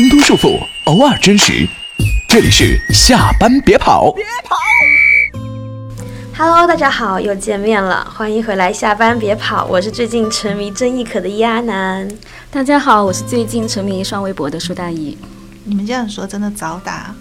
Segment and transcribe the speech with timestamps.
[0.00, 1.68] 挣脱束缚，偶尔真实。
[2.26, 4.10] 这里是下班别跑。
[4.12, 4.56] 别跑。
[6.34, 8.72] Hello，大家好，又见面了，欢迎回来。
[8.72, 12.08] 下班别跑，我是最近沉迷郑亦可的伊阿南。
[12.50, 15.18] 大家好，我是最近沉迷刷微博的苏大姨。
[15.64, 17.14] 你们这样说真的早打。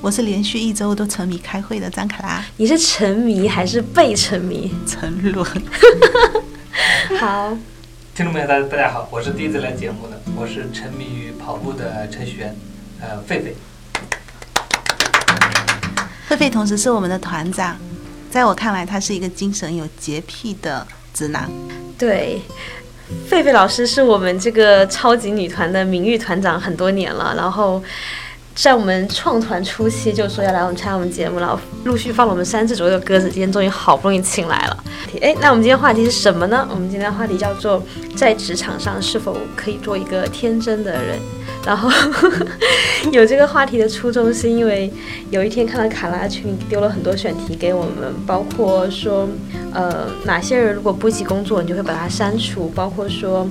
[0.00, 2.42] 我是连续一周都沉迷开会的张卡拉。
[2.56, 4.74] 你是沉迷还是被沉迷？
[4.86, 5.46] 沉沦。
[7.20, 7.54] 好，
[8.14, 12.54] 听众朋友，大大家好，我是第一次来节目的，我是沉迷于跑步的程序员，
[13.00, 13.54] 呃，狒狒。
[16.28, 17.74] 狒狒同时是我们的团长，
[18.30, 21.50] 在我看来，他是一个精神有洁癖的直男。
[21.96, 22.42] 对，
[23.30, 27.82] 狒狒老师是我们这个超级女团的名誉团长很多年了，然后。
[28.54, 34.84] 在我们创团初期就说要来我们参加我们节目，然后陆续放了我们三次左右的鸽子，今天终于好不容易请来了。
[35.20, 36.66] 哎，那我们今天话题是什么呢？
[36.70, 37.82] 我们今天的话题叫做
[38.14, 41.18] 在职场上是否可以做一个天真的人。
[41.64, 41.88] 然后
[43.12, 44.92] 有这个话题的初衷是因为
[45.30, 49.28] 有一天看到卡拉群丢了很多选题给我们，包括说
[49.72, 53.48] 呃哪些人如果不一起工作你就会把它删除，包括说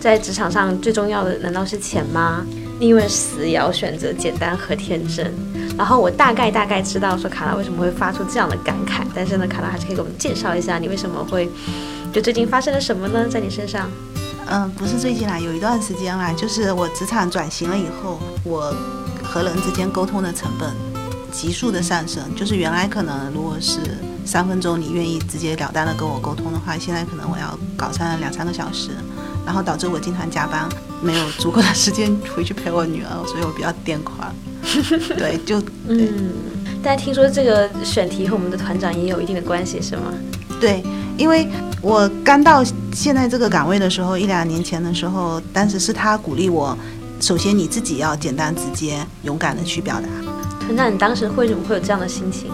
[0.00, 2.44] 在职场上最重要的难道是钱吗？
[2.82, 5.32] 宁愿死也要选择简单和天真。
[5.78, 11.48] 然后我大概大概知道说卡拉为什么会发出这样的感慨，但是呢，卡拉还是可以给我们介绍一下你为什么会，
[12.12, 13.28] 就最近发生了什么呢？
[13.28, 13.88] 在你身上？
[14.48, 18.74] 嗯，不是最近啦，有一段时间啦，就是我职场转型了以后，我
[19.22, 20.68] 和人之间沟通的成本
[21.30, 22.20] 急速的上升。
[22.34, 23.78] 就是原来可能如果是
[24.24, 28.90] 三分钟你愿意直截了当的跟我沟通的话，现在可能我要搞上两三个小时。
[29.44, 30.68] 然后导致我经常加班，
[31.02, 34.32] 没有足够的时间回去陪我女儿，所以我比较癫狂。
[35.18, 36.30] 对，就嗯，
[36.82, 40.12] 但听说这个选题和我们的团长也有一定的关系，是吗？
[40.60, 40.82] 对，
[41.18, 41.48] 因为
[41.80, 46.76] 我刚到现在这个岗位的时候，一两年前的时候，当时是他鼓励我，
[47.20, 50.06] 首先你自己要简单直接、勇敢的去表达。
[50.60, 52.50] 团长，你当时为什么会有这样的心情？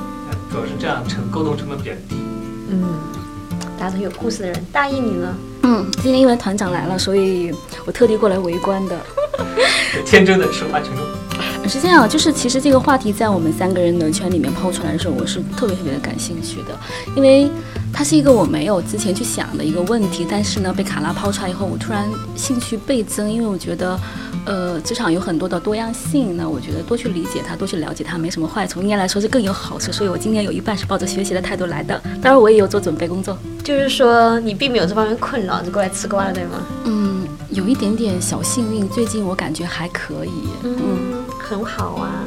[0.50, 2.16] 主要是这样成沟通成本比较低。
[2.70, 2.82] 嗯，
[3.78, 5.34] 大家都有故事的人，大意你呢？
[5.62, 7.52] 嗯，今天因为团长来了，所以
[7.84, 8.96] 我特地过来围观的。
[10.06, 11.04] 天真的吃花群众。
[11.69, 16.79] 是这样，就是其实这个话题在我们三个人的圈里面抛出来的时候，我是特别特别的感兴趣的，
[17.15, 17.51] 因为
[17.93, 23.99] 它是一个我没有之前去想的一个问题，但是呢，被卡拉抛出来以后，我突然兴趣倍增，因为我觉得，
[24.47, 33.37] 呃，职场有很多的多样性，那我觉得多去理解它，多去了解它，没什么坏处，应该来说是更有好处，所以我今年有一半是抱着学习的态度来的，当然我也有做准备工作。
[33.65, 36.67] 就是说你并没有这方面困扰，就过来吃瓜了，对吗？
[36.85, 37.18] 嗯，
[37.58, 40.30] 有一点点小幸运，最近我感觉还可以。
[40.62, 42.22] 嗯，很好啊。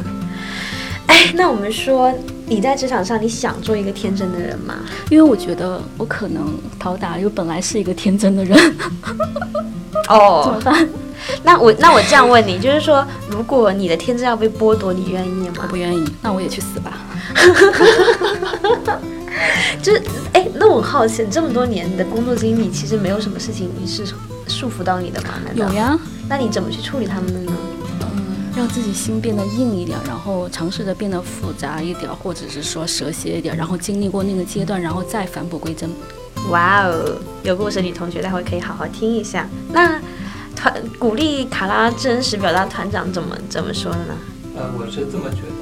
[1.08, 2.14] 哎，那我们说
[2.48, 4.76] 你在职场上，你想做一个天真的人吗？
[5.10, 8.76] 因为我觉得我可能讨打，因为本来是一个天真的人。
[10.10, 10.90] 哦， 怎么办？
[11.44, 15.60] 那我那我这样问你，就是说，如果你的天真要被剥夺，你愿意吗？
[15.64, 16.98] 我不愿意，那我也去死吧。
[19.82, 20.04] 就是
[20.34, 24.06] 哎，那我好奇，这么多年你的工作经历，其实没有什么事情你是
[24.62, 25.30] 束缚到你的吗？
[25.44, 26.00] 难道有呀？
[26.30, 27.52] 那你怎么去处理他们的呢？
[28.02, 35.90] 嗯，让自己心变得硬一点，然后尝试着变得复杂一点，或者是说蛇蝎一点，然后经历过那个阶段，然后再返璞归真。
[36.52, 39.50] 哇哦，有故事女同学，待会可以好好听一下。
[39.74, 40.00] 那
[40.56, 44.14] 团鼓励卡拉真实表达团长怎么怎么说的呢？
[44.56, 45.58] 呃，我是这么觉得。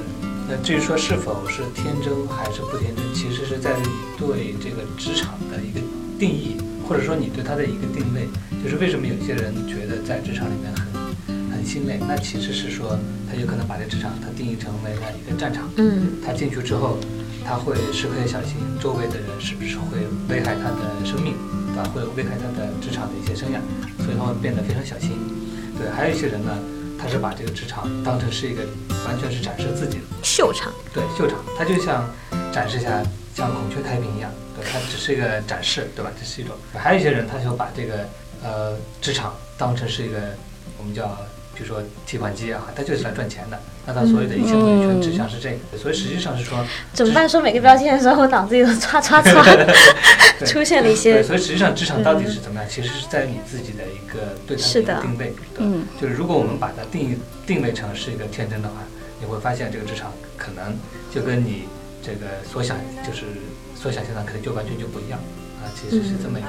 [0.46, 3.88] 那至于说是否是天真还是不天真，其实是在于你
[4.18, 5.80] 对这个职场的一个
[6.18, 8.28] 定义，或者说你对它的一个定位。
[8.62, 12.98] 就是为什么有些人觉得在职场里面很很心累，那其实是说
[13.28, 15.70] 他有可能把这职场他定义成为了一个战场。
[15.76, 16.98] 嗯，他进去之后，
[17.44, 21.34] 他会时刻小心周围的人是不是会危害他的生命，
[21.74, 21.88] 对吧？
[21.94, 23.58] 会危害他的职场的一些生涯，
[24.04, 25.12] 所以他会变得非常小心。
[25.78, 26.50] 对，还有一些人呢。
[27.02, 28.60] 他是把这个职场当成是一个
[29.06, 32.06] 完全是展示自己的秀场，对秀场，他就像
[32.52, 33.02] 展示一下
[33.34, 36.12] 像孔雀开屏一样，对，它只是一个展示，对吧？
[36.20, 36.54] 这是一种。
[36.74, 38.06] 还有一些人，他就把这个
[38.42, 40.18] 呃职场当成是一个
[40.78, 41.16] 我们叫
[41.54, 46.64] 比如说提款机啊，它就是来赚钱的，那它所有的一切东西全指向是这个，所以实际上是说
[46.94, 47.28] 怎么办？
[47.28, 51.14] 说每个标签的时候，脑子里都唰唰唰出现了一些。
[51.14, 52.70] 对，所以实际上职场到底是怎么样？
[52.70, 58.76] 其实是在于你自己的一个对它的定位，对，嗯，就是如果我们把它定义定位成是一个天真的话，
[59.20, 60.74] 你会发现这个职场可能
[61.14, 61.64] 就跟你
[62.02, 63.26] 这个所想就是
[63.76, 65.20] 所想象的可能就完全就不一样
[65.60, 66.48] 啊，其实是这么一个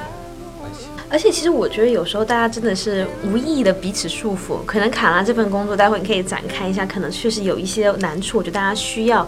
[1.10, 4.64] 而且其实我觉得有时候大家真的是无意义的彼此束缚。
[4.66, 9.28] 可能卡拉这份工作，待会你可以展开一下，可能确实有一些难处，我觉得大家需要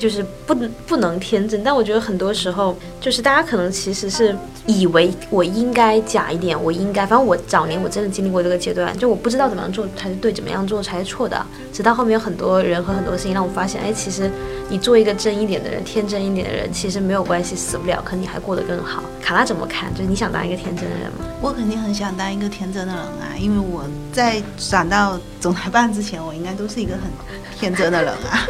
[0.00, 0.54] 就是不
[0.86, 11.44] 不能天真，但我觉得很多时候就是大家可能其实是以为我应该假一点，我应该，反正我早年我真的经历过这个阶段，就我不知道怎么样做才是对，怎么样做才是错的。
[11.70, 14.30] 直到后面有很多人和很多事情让我发现，哎，其实
[14.70, 19.02] 你做一个真一点的人，天真一点的人，其实没有关系，死不了，可你还过得更好。
[19.20, 19.92] 卡拉怎么看？
[19.94, 21.26] 就是你想当一个天真的人吗？
[21.42, 27.10] 我肯定很想当一个天真的人啊，因为我在转到总裁办之前，我应该都是一个很
[27.58, 28.46] 天真的人啊。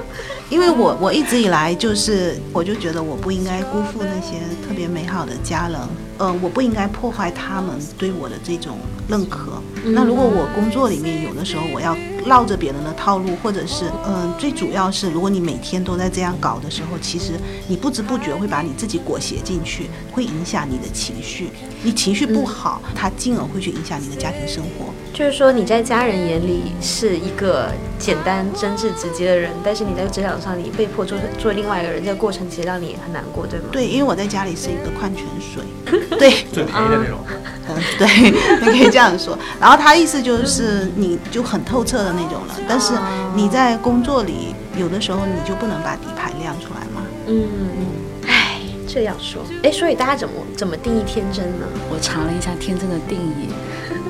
[0.51, 5.79] 因为我我一直以来就是，我就觉得我不应该辜负那些特别美好的家人，
[6.21, 8.79] 嗯，我不应该破坏他们对我的这种
[9.09, 9.53] 认可。
[9.83, 11.97] 那如果我工作里面有的时候我要
[12.27, 17.33] 绕着别人的套路，或者是嗯，最主要是如果你每天都在这样搞的时候，其实
[17.67, 21.49] 你不知不觉会把你自己裹挟进去，会影响你的情绪。
[21.83, 24.93] 你情绪不好，它进而会去影响你的家庭生活。
[25.15, 33.67] 就是说你在家人眼里是一个简单、真挚、直接的人，但是你在职场上你被迫做做另外一个人，这个过程其实让你很难过，对吗？
[33.73, 35.65] 对，因为我在家里是一个矿泉水，
[36.19, 37.19] 对， 最便宜的那种。
[37.69, 38.31] 嗯，对，
[38.61, 39.39] 你可以这样说。
[39.61, 42.93] 然后他意思就是你就很透彻的那种了，但是
[43.35, 47.03] 你在工作里有的时候你就不能把底牌亮出来嘛。
[47.29, 47.47] 嗯，
[48.27, 51.67] 哎，这样说，哎，所以大家怎么怎么定义天真呢？
[51.91, 53.49] 我查了一下天真的定义。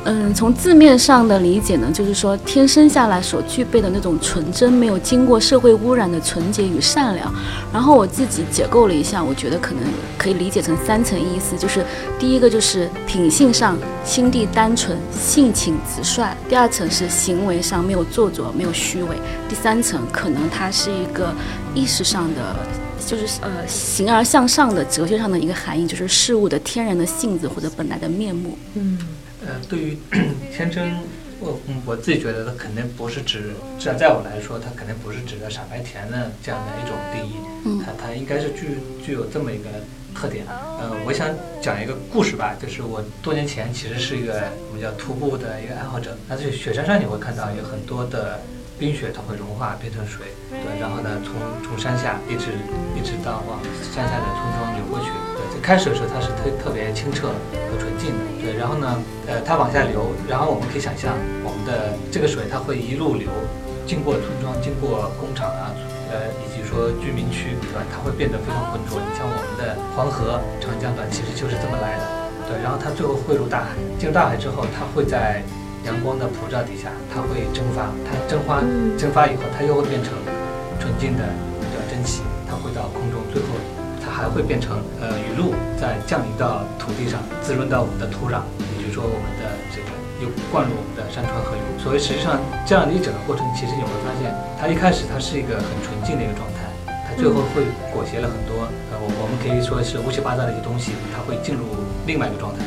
[0.04, 7.32] 嗯，从字面上的理解呢，就是说天生下来所具备的那种纯真，没有经过社会污染的纯洁与善良。
[7.72, 9.82] 然后我自己解构了一下，我觉得可能
[10.16, 11.84] 可以理解成三层意思，就是
[12.18, 19.16] 第一个就是品性上心地单纯、性情直率；第二层是行为上没有做作、没有虚伪；
[19.48, 21.32] 第三层可能它是一个
[21.74, 22.56] 意识上的，
[23.06, 28.56] 就是呃形而向上的哲学上的一个含义，就是事物的天然的性子或者本来的面目。
[28.74, 28.98] 嗯。
[29.46, 29.96] 呃，对于
[30.52, 30.96] 天真，
[31.40, 37.36] 我我自己觉得它肯定不是指，至少在我来说，它肯定不是指的傻白甜的这样的一种定义。
[37.64, 39.68] 嗯，它它应该是具具有这么一个
[40.14, 40.44] 特点。
[40.48, 41.28] 呃，我想
[41.60, 46.16] 讲一个故事吧，就是我多年前其实是一个我们叫徒步的一个爱好者。
[46.28, 48.40] 那在雪山上你会看到有很多的
[48.78, 51.32] 冰雪，它会融化变成水，对，然后呢从
[51.64, 52.52] 从山下一直
[52.96, 53.60] 一直到往
[53.92, 55.08] 山下的村庄流过去。
[55.36, 61.12] 对，最开始的时候它是特特别清澈和纯净的，对，然后呢，呃，它往下流，然后我们可以想象，
[61.44, 63.28] 我们的这个水它会一路流，
[63.86, 65.70] 经过村庄，经过工厂啊，
[66.08, 67.84] 呃，以及说居民区，对吧？
[67.92, 68.96] 它会变得非常浑浊。
[68.96, 72.04] 你像我们的黄河、长江段，其实就是这么来的，
[72.48, 72.56] 对。
[72.64, 75.44] 然后它最后汇入大海，进入大海之后，它会在
[75.84, 78.64] 阳光的普照底下，它会蒸发，它蒸发
[78.96, 80.16] 蒸发以后，它又会变成
[80.80, 81.28] 纯净的
[81.68, 82.22] 叫蒸汽。
[84.20, 88.44] 还会变成呃雨露，再降临到土地上，滋润到我们的土壤，
[88.76, 89.88] 也就是说我们的这个
[90.20, 91.64] 又灌入我们的山川河流。
[91.80, 92.36] 所以实际上
[92.68, 94.28] 这样的一整个过程，其实你会发现，
[94.60, 96.68] 它一开始它是一个很纯净的一个状态，
[97.08, 101.64] 它最后会裹挟了很多呃我我们可以说是乌七八糟的一些东西，它会进入
[102.04, 102.60] 另外一个状态，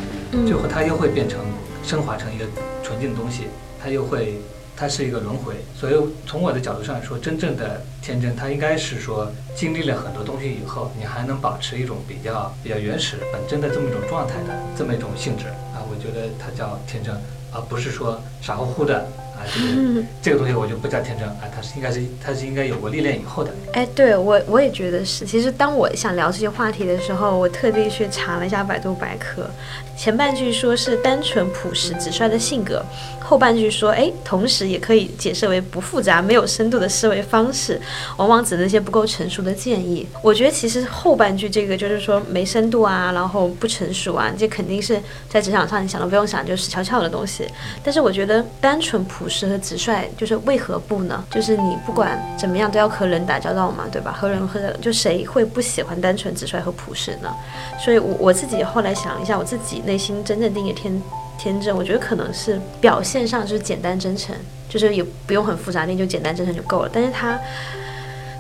[0.49, 1.37] 最后它又会变成
[1.85, 2.49] 升华成一个
[2.81, 3.45] 纯净的东西，
[3.77, 4.41] 它又会。
[4.83, 5.93] 它是一个轮回，所以
[6.27, 17.15] 从我的角度上来说，真正的天真，它应该是说经历了很多东西以后，你还能保持一种比较比较原始、本真的这么一种状态的这么一种性质啊，我觉得它叫天真，
[17.53, 19.07] 而不是说傻乎乎的。
[19.45, 23.51] 这个这个东西我就不叫天真啊，他是应该是他是应该有过历练以后的。
[23.73, 25.25] 哎，对我我也觉得是。
[25.25, 29.49] 其实当我想聊这些话题的时候，我特地去查了一下百度百科，
[29.97, 32.85] 前半句说是单纯朴实直率的性格，
[33.19, 37.81] 后半句说哎，同时也可以解释为不复杂、没有深度的思维方式，
[38.17, 40.07] 往往指那些不够成熟的建议。
[40.21, 47.45] 我觉得其实后半句这个就是说没深度啊，然后不成熟啊，这肯定是在职场上你想都不用想就死翘翘的东西。
[47.83, 49.22] 但是我觉得单纯朴。
[49.23, 51.23] 朴实和直率，就是为何不呢？
[51.31, 54.11] 就是你不管怎么样都要和人打交道嘛，对吧？
[54.11, 57.33] 和人和，就谁会不喜欢单纯直率和朴实呢？
[57.79, 61.01] 所以，我我自己后来想了一下，我自己内心真正定义天
[61.37, 64.35] 天真，我觉得可能是表现上就是简单真诚，
[64.67, 66.89] 就是也不用很复杂，那就简单真诚就够了。
[66.91, 67.39] 但是他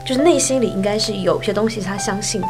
[0.05, 2.49] 就是内心里应该是有些东西是他相信的。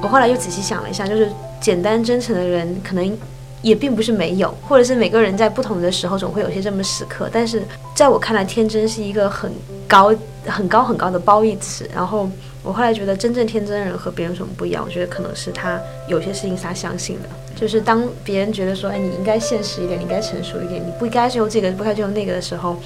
[0.00, 1.28] 我后来又仔细想了一下，就是
[1.60, 3.18] 简单真诚的人可能。
[3.62, 7.30] 也并不是没有，或者是每个人在不同的时候总会有些这么时刻。
[7.32, 7.62] 但是
[7.94, 9.50] 在我看来，天真是一个很
[9.88, 10.12] 高、
[10.46, 11.88] 很高、很高的褒义词。
[11.94, 12.28] 然后
[12.62, 14.84] 我后来觉得，真正天真的人和别人有什么不一样？
[14.84, 17.28] 我觉得可能是他有些事情是他相信的。
[17.54, 22.76] 就是当别人觉得说，哎，你应该现实一点，你应该成熟一点，你不应该是用这个，不该就用那个的时候，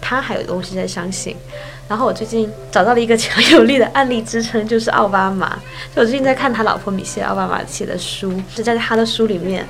[0.00, 1.36] 他还有东西在相信。
[1.92, 5.58] 然后我最近找到了一个强有力的案例支撑，就是奥巴马。
[5.94, 9.66] 就我最近在看他老婆米歇尔奥巴马写的书，是在他的书里面。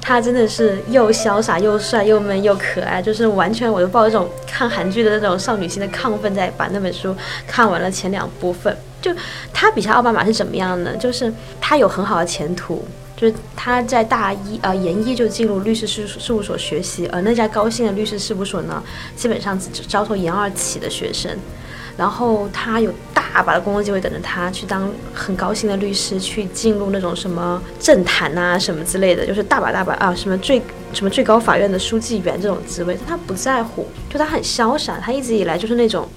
[0.00, 7.12] 他真的是又潇洒又帅又闷又可爱，就是完全我就抱着这种看韩剧的那种少女心的亢奋，在把那本书
[7.44, 8.76] 看完了前两部分。
[9.02, 9.12] 就
[9.52, 10.96] 他比下奥巴马是怎么样呢？
[10.96, 12.84] 就是他有很好的前途，
[13.16, 18.80] 就是他在大一呃研一就进入律师事事务所学习，而那家高薪的律师事务所呢，
[19.16, 21.30] 基本上只招收研二起的学生。
[21.96, 30.60] 然后他有大把的工作机会等着他去当很高薪的律师，去进入那种什么政坛啊什么之类的，就是大把大把啊什么最
[30.92, 36.08] 什么最高法院的书记员这种职位，但他不在乎，就他很潇洒，他一直以来就是那种。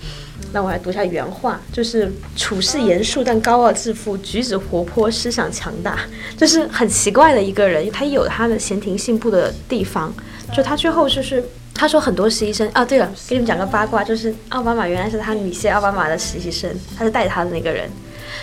[0.53, 5.99] 那我来读一下原话，就是处事严肃但高傲自负，举止活泼，思想强大，
[6.37, 7.91] 就是很奇怪的一个人。
[7.91, 10.13] 他有他的闲庭信步的地方，
[10.55, 11.43] 就他最后就是
[11.77, 17.89] 他说很多实习生啊，对了，给你们讲个八卦，就是奥巴马原来是他女婿奥巴马的实习生，他是带他的那个人。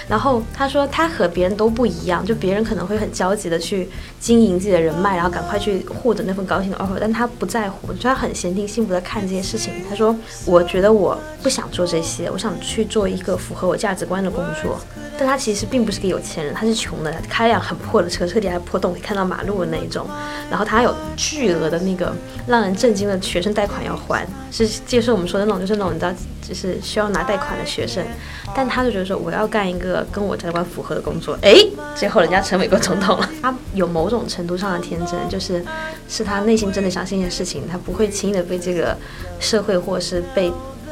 [0.08, 3.88] 然后他说他和别人都不一样，就别人可能会很焦急的去
[4.20, 9.72] 经营自己的人脉，然后赶快去获得那份高薪的 offer，但他不在乎，就他很闲庭信步的看这些事情。
[9.88, 14.78] 他说我觉得我不想做这些，我想去做一个符合我价值观的工作。
[15.16, 20.04] 但他其实并不是个有钱人，他是穷的，开辆很破的车，车底还破洞，可以看到马路的那一种。
[20.50, 22.12] 然后他有巨额的那个
[22.48, 28.04] 让人震惊的学生贷款要还，是接受我们说的那种，就是那种你知道，就是需要拿贷款的学生。
[28.56, 31.38] 但他就觉得说，我要干一个跟我价值观符合的工作。
[31.42, 31.54] 哎，
[31.94, 33.28] 最后人家成美国总统了。
[33.42, 35.62] 他有某种程度上的天真，就是
[36.08, 38.96] 是他内心真的相信一件事情，他不会轻易的被这个
[39.38, 40.50] 社会或是被。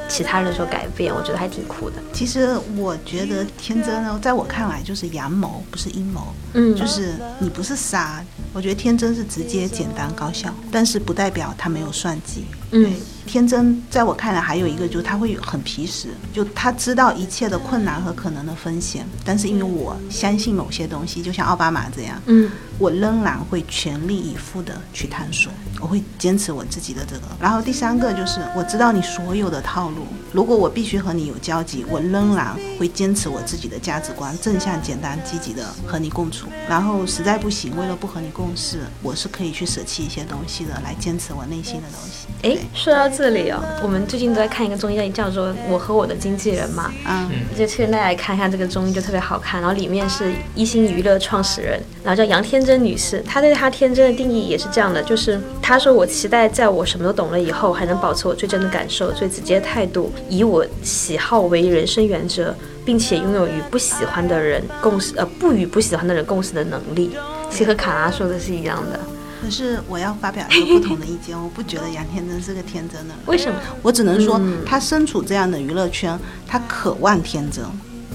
[0.09, 1.97] 其他人所改变，我觉得还挺酷的。
[2.12, 6.35] 其实我觉得天真呢，在我看来就是阳谋，不是阴谋。
[6.52, 8.23] 嗯，就是你不是傻。
[8.52, 12.44] 我觉得天真是直接、简单、高效，但是不代表他没有算计。
[12.73, 12.93] 嗯，
[13.26, 25.52] 天真在我看来还有一个就是他会很皮实，就他知道一切的困难和可能的风险，但是因为我相信某些东西，就像奥巴马这样，嗯，我仍然会全力以赴的去探索。
[25.81, 36.47] 我会坚持我自己的这个，然后第三个就是我知道你所有的套路，如果我必须和你有交集，我仍然会坚持我自己的价值观，正向、简单、积极的和你共处。
[36.69, 42.22] 然后实在不行，为了不和你共事，我是可以去舍弃一些东西的，来坚持我内心的东西。
[42.42, 49.61] 哎，说到这里哦，我们最近都在看一个综艺，叫做《我和我的经纪人》嘛，嗯，就推荐大家看一下这个综艺，就特别好看。
[49.61, 55.78] 然后里面是一星娱乐创始人，然后叫杨天真女士，她对她天真的定义也是这样的，就是她。
[55.78, 67.16] 说：“我期待在我什么都懂了以后，还能保持我最真的感受、最直接的态度，以我喜好为人生原则，并且拥有与不喜欢的人共识，呃，不与不喜欢的人共识的能力。”
[67.50, 69.00] 其实和卡拉说的是一样的。
[69.42, 73.25] 可是我要发表一个不同的意见， 我不觉得杨天真是个天真的人。
[73.26, 73.58] 为什么？
[73.82, 77.64] 我只能说，他身处这样的娱乐圈，他渴望天真。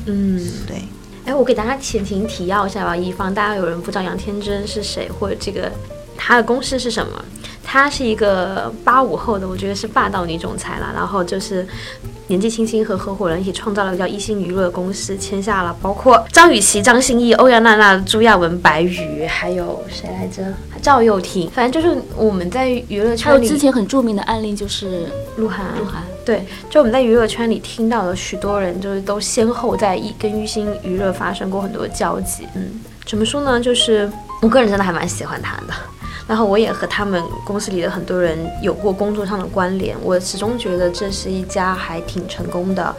[0.05, 0.81] 嗯，对。
[1.25, 5.69] 哎，我给大家前情提要一下吧，以防大家有人不知道杨天真是谁，或者这个
[6.17, 7.25] 他的公司是什么。
[7.69, 10.89] 她是一个八五后的，我觉得是霸道女总裁了。
[10.95, 11.67] 然后就是
[12.27, 20.45] 年纪轻轻和合伙人一起创造了个叫一心娱乐公司，签下了包括张雨绮、张歆艺、欧阳娜娜、朱亚文、白宇，还有谁来着？
[20.81, 21.49] 赵又廷。
[21.51, 25.07] 反正就是我们在娱乐圈里，之前很著名的案例就是
[25.37, 25.65] 鹿晗。
[25.79, 32.47] 鹿晗对，就我们在娱乐圈里听到了许多人，就是都先后在一跟一星娱乐发生过很多交集。
[32.55, 33.59] 嗯，怎么说呢？
[33.59, 35.73] 就是我个人真的还蛮喜欢他的。
[36.27, 42.93] 然后我也和他们公司里的很多人有过工作上的关联，我始终觉得这是一家还挺成功的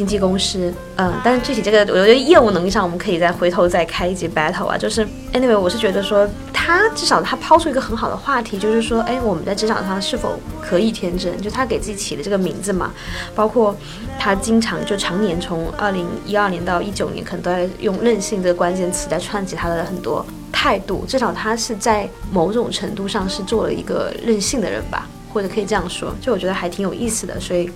[0.00, 0.72] 经纪公司。
[0.96, 4.78] 嗯，但是具体这个，我觉得业务能力上，我们可以再回头再开一集 battle 啊。
[4.78, 11.38] 就是 anyway，我是觉得说他至少他抛出一个很好的话题，就是说，哎，我们在职场上是否可以天真？
[11.42, 12.94] 就他给自己起的这个名字嘛，
[13.34, 13.76] 包括
[14.18, 20.24] 他经常就常年从二零一二年到一九年，可能都在用任性的关键词在串起他的很多。
[20.50, 27.38] 态度，至少他是在某种程度上是做了一个任性的人吧，或者可以这样说，就我觉得还挺有意思的。
[27.38, 27.70] 所以，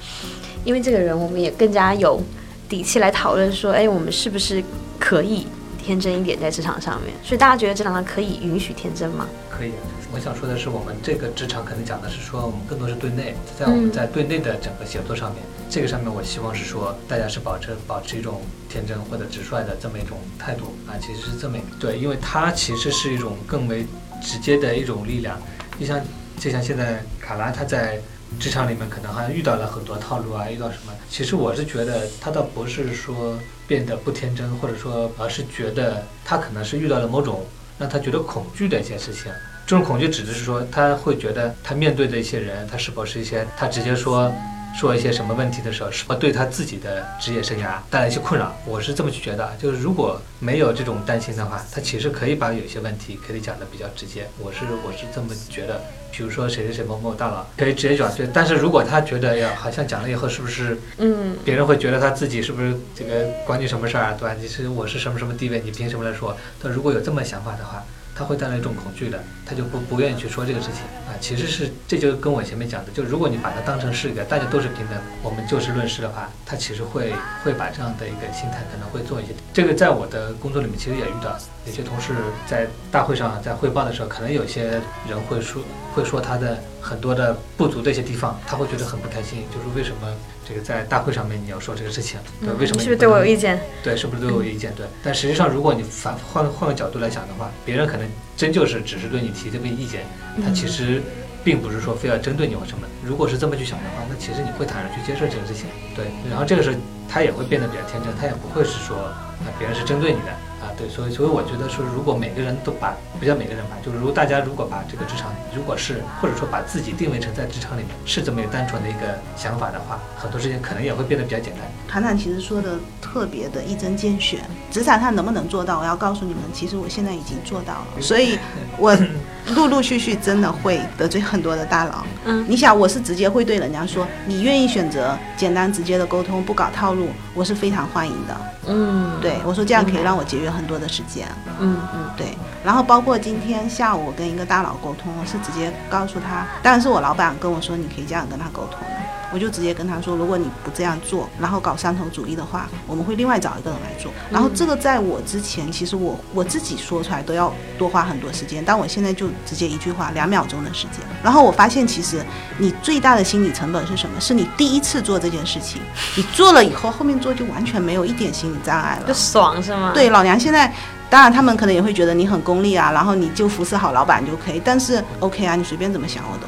[0.65, 2.21] 因为这个人，我们也更加有
[2.69, 4.63] 底气来讨论说，哎，我们是不是
[4.99, 5.47] 可以
[5.79, 7.13] 天真一点在职场上面？
[7.23, 9.29] 所以大家觉得职场上可以允许天真吗？
[9.51, 9.73] 可以。
[10.13, 23.85] 我想说的是，我们这个职场可能讲的是说，我们更多是对内，在我们在对内的整个协作上面，这个上面我希望是说，大家是保持保持一种天真或者直率的这么一种态度啊，其实是这么对，因为它其实是一种更为
[24.23, 25.37] 直接的一种力量。
[25.81, 26.01] 就像
[26.39, 28.01] 就像现在卡拉他在
[28.39, 30.93] 职场里面可能还遇到了很多套路啊，遇到什么？
[31.09, 37.47] 其实我是觉得他倒不是说变得不天真，或者说而是觉得他可能是遇到了某种
[37.79, 39.33] 让他觉得恐惧的一些事情。
[39.67, 44.31] 这种恐惧指的是说，他会觉得他面对的一些人，他是否是一些他直接说
[44.79, 48.55] 说一些什么问题的时候，是否对他自己的职业生涯带来一些困扰。
[48.67, 54.27] 我是这么去觉得，就是如果没有这种担心的话，他其实可以把有些问题可以讲的比较直接。
[54.39, 55.81] 我是我是这么觉得。
[56.17, 64.15] 比如说谁谁谁某某大佬可以直接转对，但是如果他觉得呀，好像讲了以后是不是，嗯，别人会觉得他自己是不是这个管你什么事儿啊？
[64.17, 64.37] 对吧？
[64.41, 66.37] 你是我是什么什么地位，你凭什么来说？
[66.63, 67.83] 他如果有这么想法的话。
[68.15, 71.13] 他会带来一种恐惧的，他就不不愿意去说这个事情啊。
[71.21, 79.33] 其实是这就跟我前面讲的，就如果你把它当成是一个大家都是平等，我们就事论事的话，他其实会会把这样的一个心态可能会做一些。
[79.53, 82.13] 这个在我的工作里面其实也遇到，有些同事
[82.47, 85.63] 在大会上在汇报的时候，可能有些人会说
[85.95, 90.09] 会说他的很多的不足的一些地方，他会觉得很不开心，就是为什么？
[90.47, 92.79] 这个在大会上面你要说这个事情，对，为什么？
[92.79, 93.59] 是不是对我有意见？
[93.83, 94.71] 对，是不是对我有意见？
[94.75, 98.07] 对，但实际上，如果你反换换个角度来想的话，别人可能
[98.37, 100.05] 真就是只是对你提这个意见，
[100.45, 101.01] 他其实
[101.43, 102.87] 并不是说非要针对你或什么。
[103.03, 105.65] 如果是这么去想的话，那其实你会坦然去接受这个事情，
[105.97, 106.05] 对。
[106.29, 106.77] 然后这个时候
[107.09, 110.33] 他也会变得比较天真，他也不会是说啊别人是针对你的。
[110.75, 121.63] 啊，对，所以所以我觉得说，如果每个人都把不叫每个人吧，就是如果大家如果把这个职场，如果是或者说把自己定位成在职场里面是这么一个单纯的一个想法的话，很多事情可能也会变得比较简单。
[121.89, 124.41] 团长其实说的特别的一针见血，
[124.71, 125.79] 职场上能不能做到？
[125.79, 128.39] 我要告诉你们，其实我现在已经做到了，所以
[128.77, 128.97] 我
[129.55, 132.05] 陆陆续续真的会得罪很多的大佬。
[132.25, 138.37] 嗯，你想，我是直接会对人家说，你愿意选择简单直接的沟通，不搞套路，我是非常欢迎的。
[138.67, 141.29] 嗯，对我说这样可以让我节约很多的时间。
[141.61, 142.29] 嗯嗯，对。
[142.65, 148.97] 然后包括今天下午我跟一个大佬沟通，我是直接告诉他，当然是我老板跟我说，你可以这样跟他沟通的。
[149.35, 154.13] 我就直接跟他说，如果你不这样做，然后搞三头主义的话，我们会另外找一个人来做。
[154.31, 161.01] 然后这个在我之前，其实我我自己说出来都要多花很多时间，但我现在就直接一句话，两秒钟的时间。
[161.21, 162.25] 然后我发现，其实
[162.59, 164.21] 你最大的心理成本是什么？
[164.21, 165.83] 是你第一次做这件事情，
[166.17, 169.91] 你做了以后，后面做就完全没有一点心理障碍了，就爽是吗？
[169.93, 170.73] 对，老娘现在。
[171.11, 174.61] 当然，他们可能也会觉得你很功利啊，然后你就服侍好老板就可以。
[174.65, 176.47] 但是 OK 啊，你随便怎么想我都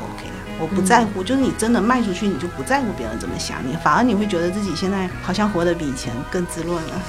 [0.58, 1.22] 我不在乎。
[1.22, 7.02] 就是你真的卖出去，你就不在乎别人怎么想你，反而你会觉得自己现在好像活得比以前更滋润了。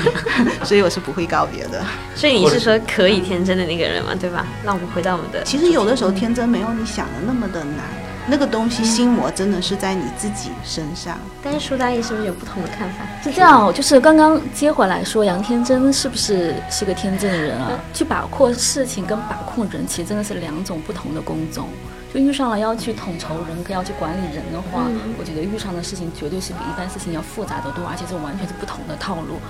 [0.64, 1.82] 所以我是不会告别的。
[2.14, 4.46] 所以你是说可以天真的那个人嘛，对吧？
[4.64, 7.78] 那我们回到我们的，其实有的时候天真没有你想的那么的难。
[8.26, 13.04] 那个东西心魔真的是在你自己身上，但是苏大爷是不是有不同的看法？
[13.22, 17.72] 是这样，就是刚刚接回来说杨天真是不是是个天真的人啊？
[17.92, 21.68] 去把控事情跟把控人，其实真的是两种不同的工种。
[22.14, 24.86] 就遇上了要去统筹人，要去管理人的话，
[25.18, 29.40] 我觉得遇上的事情绝对是比一般事情要复杂的多，而且是完全是不同的套路。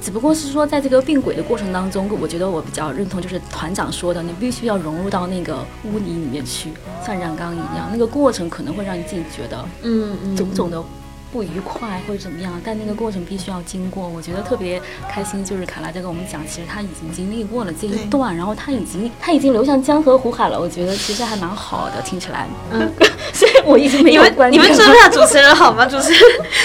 [0.00, 6.72] 只不过是说，在这个并轨的过程当中，我觉得我比较认同，就是团长说的，你必须要融入到那个污泥里面去，
[7.04, 10.82] 像染缸一样，那个过程可能会让你自己觉得，嗯嗯，种种的。
[11.32, 14.08] 不愉快或者怎么样，但那个过程必须要经过。
[14.08, 20.58] 我觉得特别开心，就是卡拉在跟我们讲，其实他已经经历过了这一段，然后他已经他已经流向江河湖海了。
[20.58, 22.46] 我觉得其实还蛮好的，听起来。
[22.70, 22.90] 嗯，
[23.34, 24.50] 所以我一直没有关。
[24.50, 25.84] 你们尊重下主持人好吗？
[25.84, 26.20] 主持人，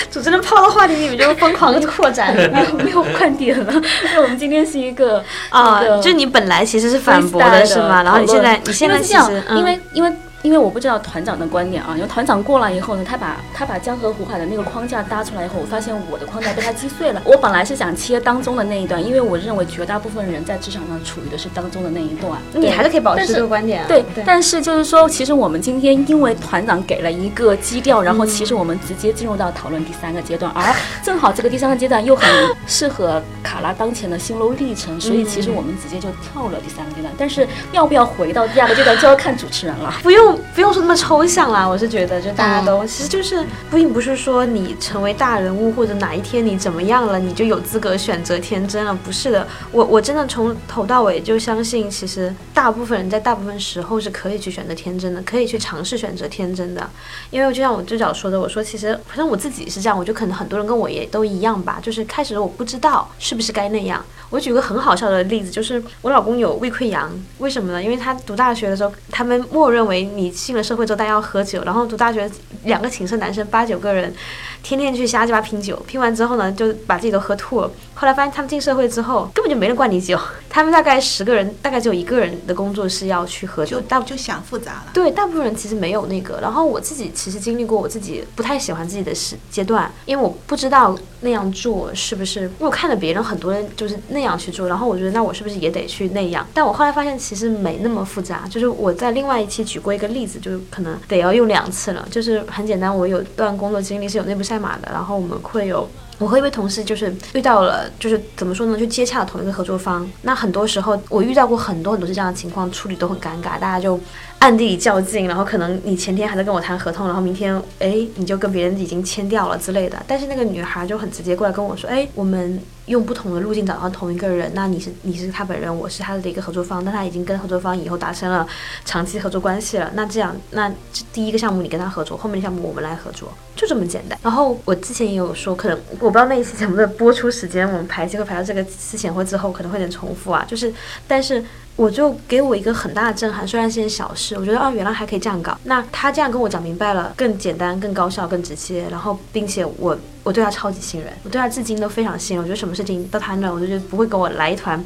[0.10, 3.74] 主持人抛到话题里面就疯狂的 扩展， 没有没有观点了。
[3.74, 8.04] 因为我们今天是一个啊，就你本来其实是反驳的是吗？
[8.04, 10.12] 然后你现在你现在其实因为因为。
[10.44, 17.22] 因为我不知道团长的观点啊，因为团长过来以后呢，他把他把江河湖海的那个框架搭出来以后，我发现我的框架被他击碎了。
[17.26, 22.32] 我本来是想切当中的那一段，因为我认为绝大部分人在职场上处于的是当中的那一段。
[22.54, 23.88] 你还是可以保持这个观点啊。
[23.88, 30.74] 对，但是就是说，其实我们今天因为团长给了一个基调，然后其实我们直接进入到讨论第三个阶段，而
[31.04, 32.28] 正好这个第三个阶段又很
[32.66, 37.14] 适合卡拉当前的心路历程，所以其实我们直接就跳了第三个阶段。
[37.18, 39.94] 但是要不要回到第二个阶段，就要看主持人了。
[40.02, 49.48] 不用，不用说那么抽象啦，我是觉得，就大家都其实就是并不是说你成为大人物或者哪一天你怎么样了，你就有资格选择天真了，不是的。
[49.72, 56.90] 我我真的从头到尾就相信，其实大部分人在大部分时候是可以去选择天真的，可以去尝试选择天真的。
[57.30, 64.04] 因为就像我最早说的，我说其实反正我自己是这样，我觉得可能很多人跟我也都一样吧，就是开始我不知道是不是该那样。
[64.30, 67.84] 我举个很好笑的例子，就是我老公有胃溃疡，为什么呢？
[67.84, 71.02] 因为他读大学的时候，他们默认为你你进了社会之后。
[71.02, 72.30] 大家要喝酒，然后读大学，
[72.66, 74.14] 两个寝室男生八九个人，
[74.62, 77.72] 天天去瞎鸡巴拼酒，拼完之后呢，就把自己都喝吐了。
[78.02, 84.86] 后来发现他们进社会之后，根本就没人灌你酒， 他们大概十个人，大概只有一个人的工作是要去喝酒，大就就想复杂了。
[84.92, 86.40] 对，大部分人其实没有那个。
[86.42, 96.44] 然后我自己其实经历过我自己不太喜欢自己的时阶段，因为我不知道那样做是不是，因为我看着别人很多人就是那样去做，然后我觉得那我是不是也得去那样？
[96.56, 98.48] 但我后来发现其实没那么复杂。
[98.50, 102.08] 就是我在另外一期举过一个例子，就是可能得要用两次了。
[102.10, 105.88] 就是很简单，我有段工作经历是有内部赛马的，然后我们会有。
[106.22, 110.08] 我和一位同事就是遇到了，就是怎么说呢，就接洽了同一个合作方。
[110.22, 114.00] 那很多时候我遇到过很多很多是这样的情况，处理都很尴尬，大家就
[114.38, 120.00] 暗地里较劲，然后可能你前天还在跟我谈合同，然后明天哎你就跟别人已经签掉了之类的。
[120.08, 128.46] 但是那个女孩就很直接过来跟我说，哎，我们用不同的路径找到同一个人，那你是你是他本人，我是他的一个合作方，但他已经跟合作方以后达成了
[128.84, 129.90] 长期合作关系了。
[129.96, 134.20] 那这样，那这第一个项目你跟他合作，后面的项目我们来合作，就这么简单。
[134.22, 140.46] 然后我之前也有说，可能我不知道那一期节目的播出时间，我们排期会排到这个之前或之后，可能会有点重复啊。
[140.48, 140.74] 就是，
[141.08, 141.44] 但是
[141.76, 145.58] 我就给我一个很大的震撼，虽然是件小事，我觉得哦，原来还可以这样搞。
[145.64, 149.98] 那他这样跟我讲明白了，更简单、更高效、更直接，然后并且我。
[150.24, 152.44] 我对他超级信任，我对他至今都非常信任。
[152.44, 154.80] 我觉得什么事情到他那，我就觉得不会给我来一团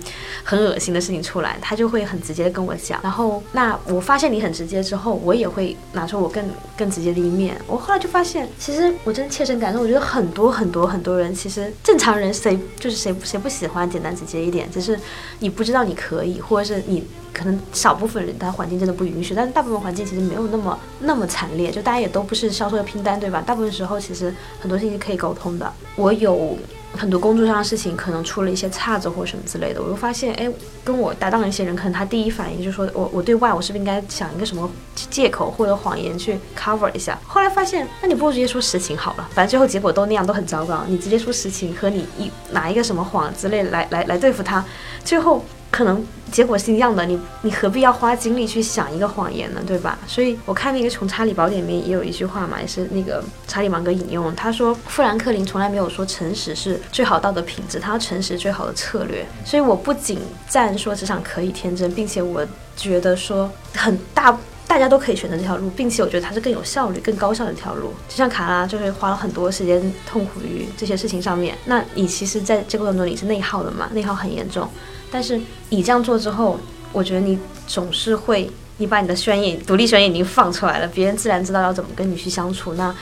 [0.46, 3.02] 很恶心的事情出来，他就会很直接的跟我讲。
[3.04, 6.42] 然后，那我发现你很直接之后，我也会拿出我更
[6.78, 7.58] 更直接的一面。
[7.68, 14.98] 我后来就发现，其实我真的切身感受，我觉得很多很多很多人，其实正常人谁就是谁谁不喜欢简单直接一点，只是
[15.40, 17.04] 你不知道你可以，或者是你。
[17.38, 23.44] 可能少部分人他环境真的不允许，但是大部分环境其实没有那么那么惨烈，就大家也都不是销售要拼单，对吧？
[23.46, 25.70] 大部分时候其实很多事情可以沟通的。
[25.98, 26.58] 我有
[26.94, 30.50] 很多工作上的事情可能出了一些岔子或什么之类的，我就发现，哎，
[30.82, 37.20] 跟我搭档的一些人，可能他第一反应就是说我我对外我是不是应该想一个什么借口或者谎言去 cover 一下？
[37.28, 40.86] 后来发现，那你不如直接说实情好了，反正最后结果都那样，都很糟糕。
[40.88, 44.64] 你直接说实情和你一拿一个什么谎之类来来来对付他，
[45.04, 45.44] 最后。
[45.76, 49.62] 可能结果是一样的，你你何必要花精力去想一个谎言呢？
[49.68, 50.00] 对吧？
[50.08, 59.26] 所以我看那个从《查理宝典》里面也有一句话嘛，也是那个查理芒格引用，他说富兰克林从来没有说诚实是最好道德品质，他说诚实最好的策略。
[59.44, 67.92] 所以我不仅赞说职场可以天真，并且我觉得说很大大家都可以选择这条路，并且我觉得它是更有效率、更高效的一条路。
[68.08, 73.90] 就像卡拉就是花了很多时间痛苦于这些事情上面，那你其实在这个过程中你是内耗的嘛？
[73.92, 74.70] 内耗很严重。
[75.16, 76.60] 但是你这样做之后，
[76.92, 82.74] 我觉得你总是会，你把你的宣言、独立宣言已经放出来了，别人自然知道要怎么跟你去相处。
[82.74, 82.94] 那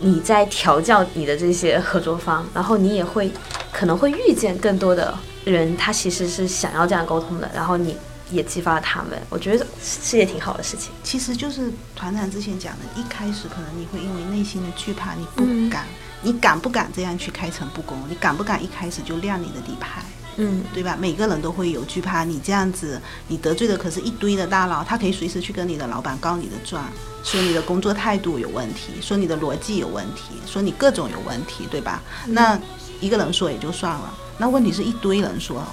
[0.00, 3.30] 你在调教你的这些合作方，然后你也会
[3.72, 7.96] 可能会遇见更多的人，他其实是想要这样沟通的，然后你
[8.32, 9.10] 也激发了他们。
[9.30, 10.90] 我觉得是件挺好的事情。
[11.04, 15.86] 其实就是团长之前讲的，一开始可能你会因为内心的惧怕，你不敢，
[16.20, 17.96] 你敢不敢这样去开诚布公？
[18.08, 20.02] 你敢不敢一开始就亮你的底牌？
[20.36, 20.96] 嗯，对吧？
[20.98, 26.84] 每个人都会有惧怕，你这样子，你得罪的可是一堆的大佬，他可以随时去跟你的老板告你的状，
[27.22, 32.02] 说你的工作态度有问题，说你的逻辑有问题，说你各种有问题，对吧？
[32.26, 32.58] 那
[33.00, 35.64] 一个人说也就算了，那问题是一堆人说。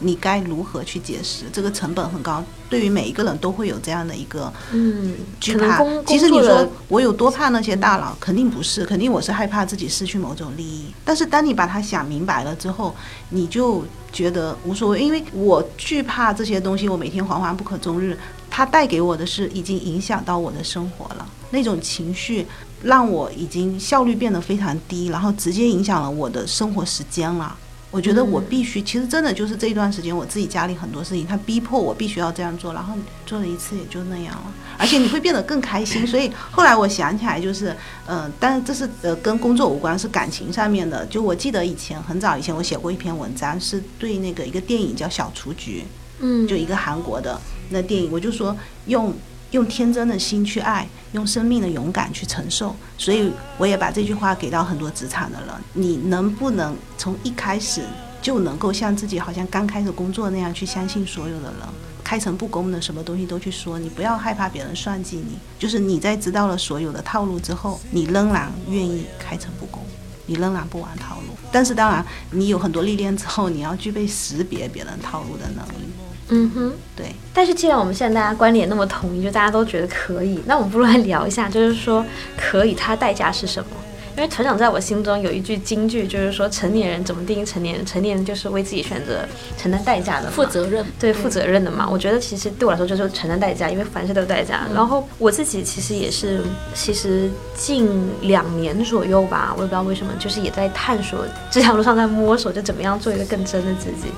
[0.00, 1.44] 你该如何去解释？
[1.52, 5.82] 这个成本很高，对于每一个人都会有这样的一个嗯惧怕。
[6.06, 10.86] 其实你说我有多怕那些大佬，肯定不是，肯定我是害怕自己失去某种利益。
[11.04, 12.94] 但是当你把它想明白了之后，
[13.30, 18.16] 你就觉得无所谓，因为我惧怕这些东西，我每天惶惶不可终日，
[18.48, 22.46] 它带给我的是已经影响到我的生活了，那种情绪
[22.82, 27.56] 让我已经效率变得非常低，然后直接影响了我的生活时间了。
[27.90, 34.44] 我觉得我必须，其实真的就是这一段时间，我自己家里很多事情，他逼迫我必须要这样做，然后做了一次也就那样了。
[34.76, 37.74] 而且你会变得更开心，所以后来我想起来，就是，
[38.06, 41.06] 嗯，但是这是呃跟工作无关，是感情上面的。
[41.06, 45.80] 就我记得以前很早以前我写过一篇文章，是对那个一个电影叫《小雏菊》，
[46.20, 48.54] 嗯，就一个韩国的那电影，我就说
[48.86, 49.14] 用。
[49.52, 52.74] 用天真的心去爱，用生命的勇敢去承受。
[52.96, 57.82] 所以我也把这句话给到很多职场的人：你能不能从一开始
[58.20, 61.68] 就能够像自己好像刚开始工作那样去相信所有的人，
[62.04, 63.78] 开诚布公的什么东西都去说？
[63.78, 69.82] 你不要害怕别人算计你，就是你在知道了所有的套路之后，你仍然愿意开诚布公，
[70.26, 71.34] 你仍然不玩套路。
[71.50, 75.88] 但是当然，你有很多历练之后，你要具备识别别人套路的能力。
[76.28, 77.06] 嗯哼，对。
[77.32, 82.04] 但是既然我们现在大家观点那么统一，就大家都觉得可以，那我们不如来聊一下，就是说
[82.36, 83.68] 可以，它代价是什么？
[84.16, 87.86] 因为成长在我心中有一句金句，就是说成年人怎么定义成年人？
[87.86, 89.20] 成年人就是为自己选择
[89.56, 91.88] 承担代价的，负责任，对，负责任的嘛。
[91.88, 94.66] 我觉得其实对我来说就是承担代价，因为凡事都有代价。
[94.74, 96.42] 然后我自己其实也是，
[96.74, 97.88] 其实近
[98.22, 104.08] 两年左右吧，我也不知道为什么，就是也在探索这条路上在摸索，就怎么样做一个更真的自己。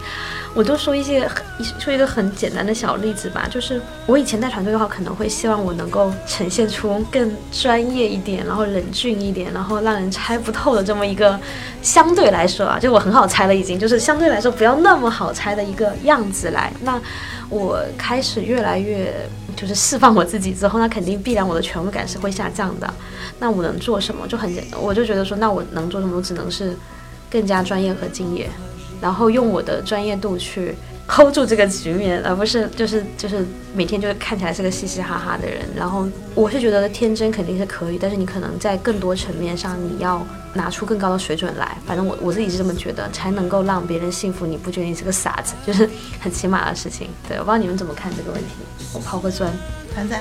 [0.52, 1.28] 我就说一些
[1.78, 11.38] 说一个很简单的小例子吧，就是我以前带团队的话，可能会希望我能够呈现出更专业一点，然后冷峻一点，然后让人猜不透的这么一个
[11.82, 16.72] 相对来说啊，就我很好猜了已经，就是相对来说不要那么好猜的一个样子来。
[16.82, 17.00] 那
[17.48, 19.14] 我开始越来越
[19.56, 22.92] 就是释放我自己之后，那肯定必然我的权威感是会下降的。
[23.38, 24.26] 那我能做什么？
[24.26, 26.16] 就很简，我就觉得说，那我能做什么？
[26.16, 26.76] 我只能是
[27.30, 28.50] 更加专业和敬业。
[29.00, 30.74] 然后用我的专业度去
[31.08, 35.62] hold 住这个局面，而不是就是就是每天就是看起来是个嘻嘻哈哈的人。
[35.74, 41.76] 然后我是觉得天真肯定是可以，但是你可能在更多层面上你要拿出更高的水准来。
[41.86, 45.88] 反正我我自己是这么觉得，才能够让别人信服你，不觉得你是个傻子，就是
[46.20, 47.08] 很起码的事情。
[47.28, 48.48] 对，我不知道你们怎么看这个问题。
[48.92, 49.50] 我抛个砖，
[49.94, 50.14] 团子，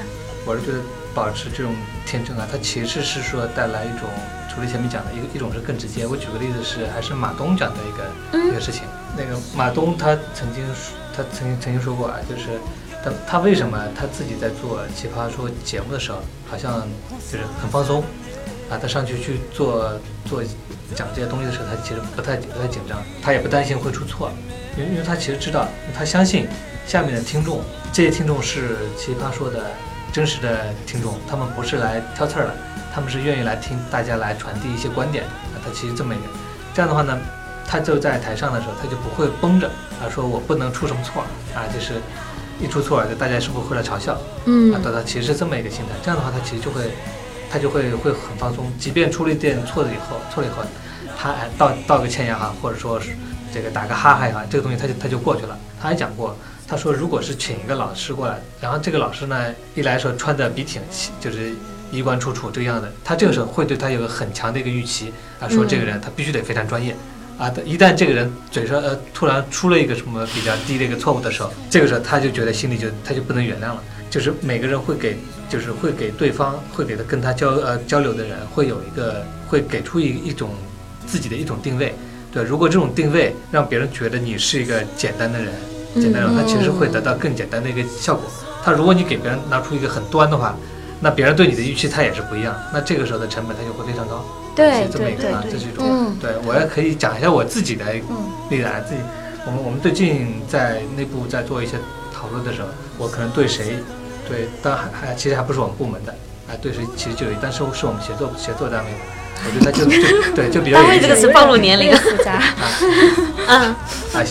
[0.46, 0.80] 我是觉得
[1.14, 1.74] 保持这种
[2.06, 4.10] 天真啊，它其实是说带来一种。
[4.52, 8.84] 除了前面讲的一个一种是更直接，我举个例子是还是马东讲的一个一个事情。
[9.18, 12.60] 那个马东他曾经说他曾经曾经说过啊，就是
[13.04, 16.88] 他他为什么他自己在做奇葩说节目的时候，好像
[17.32, 18.02] 就是很放松
[18.70, 20.44] 啊，他上去去做做
[20.96, 24.32] 讲这些东西的时候，他其实不太不太紧张，他也不担心会出错，
[24.78, 26.48] 因为因为他其实知道，他相信
[26.88, 29.72] 下面的听众，这些听众是奇葩说的
[30.12, 32.54] 真实的听众，他们不是来挑刺儿的。
[32.92, 36.24] 他们是愿意来听大家来传递一些观点啊，他其实这么一个，
[36.74, 37.16] 这样的话呢，
[37.72, 39.68] 他就在台上的时候，他就不会绷着
[40.02, 41.22] 啊，说我不能出什么错
[41.54, 42.02] 啊，就是
[42.60, 44.18] 一出错，就大家是不是会来嘲笑？
[44.46, 46.90] 嗯，啊，他他其实是这么一个心态，这样的话他其实就会，
[47.48, 50.64] 他就会会很放松，即便出了一点错了以后，错了以后，
[51.16, 53.12] 他还道道个歉也好，或者说是
[53.54, 55.56] 这个打个哈哈也好，这个东西他就他就过去了。
[55.80, 56.36] 他还讲过，
[56.68, 60.82] 他说如果是请一个老师过来，然后这个老师呢一来说穿的笔挺
[61.22, 61.54] 就是。
[61.92, 66.96] 衣冠楚楚这样的，他这个时候会对他有个很强的一个预期啊，说这个人他必须得非常专业
[67.40, 67.52] 啊。
[67.66, 73.84] 一旦这个人嘴上呃突然出了一个什么比较低的一个错误的时候，这个时候他就觉得心里就他就不能原谅了。
[74.12, 75.18] 就是每个人会给，
[75.50, 80.50] 就是会给对方会给他跟他交呃交流的人会有一个会给出一一种
[81.08, 81.96] 自己的一种定位。
[82.32, 85.54] 对，如果这种定位让别人觉得你是一个简单的人，
[85.96, 88.24] 简单人，他其实会得到更简单的一个效果。
[88.64, 90.56] 他如果你给别人拿出一个很端的话。
[91.02, 94.22] 那别人对你的预期他也是不一样，那这个时候的成本他就会非常高。
[94.60, 96.16] 对，这么一个啊，这是一种。
[96.20, 97.86] 对我也可以讲一下我自己的
[98.50, 99.00] 例子啊，自己，
[99.46, 101.78] 我们我们最近在内部在做一些
[102.14, 102.68] 讨论的时候，
[102.98, 103.78] 我可能对谁，
[104.28, 106.12] 对，但还还其实还不是我们部门的，
[106.50, 108.92] 啊，对谁其实就有，但是是我们协作协作单位，
[109.46, 110.78] 我觉得他就就对就比较。
[110.78, 112.44] 单位这个是暴露年龄复杂。
[113.48, 113.76] 嗯，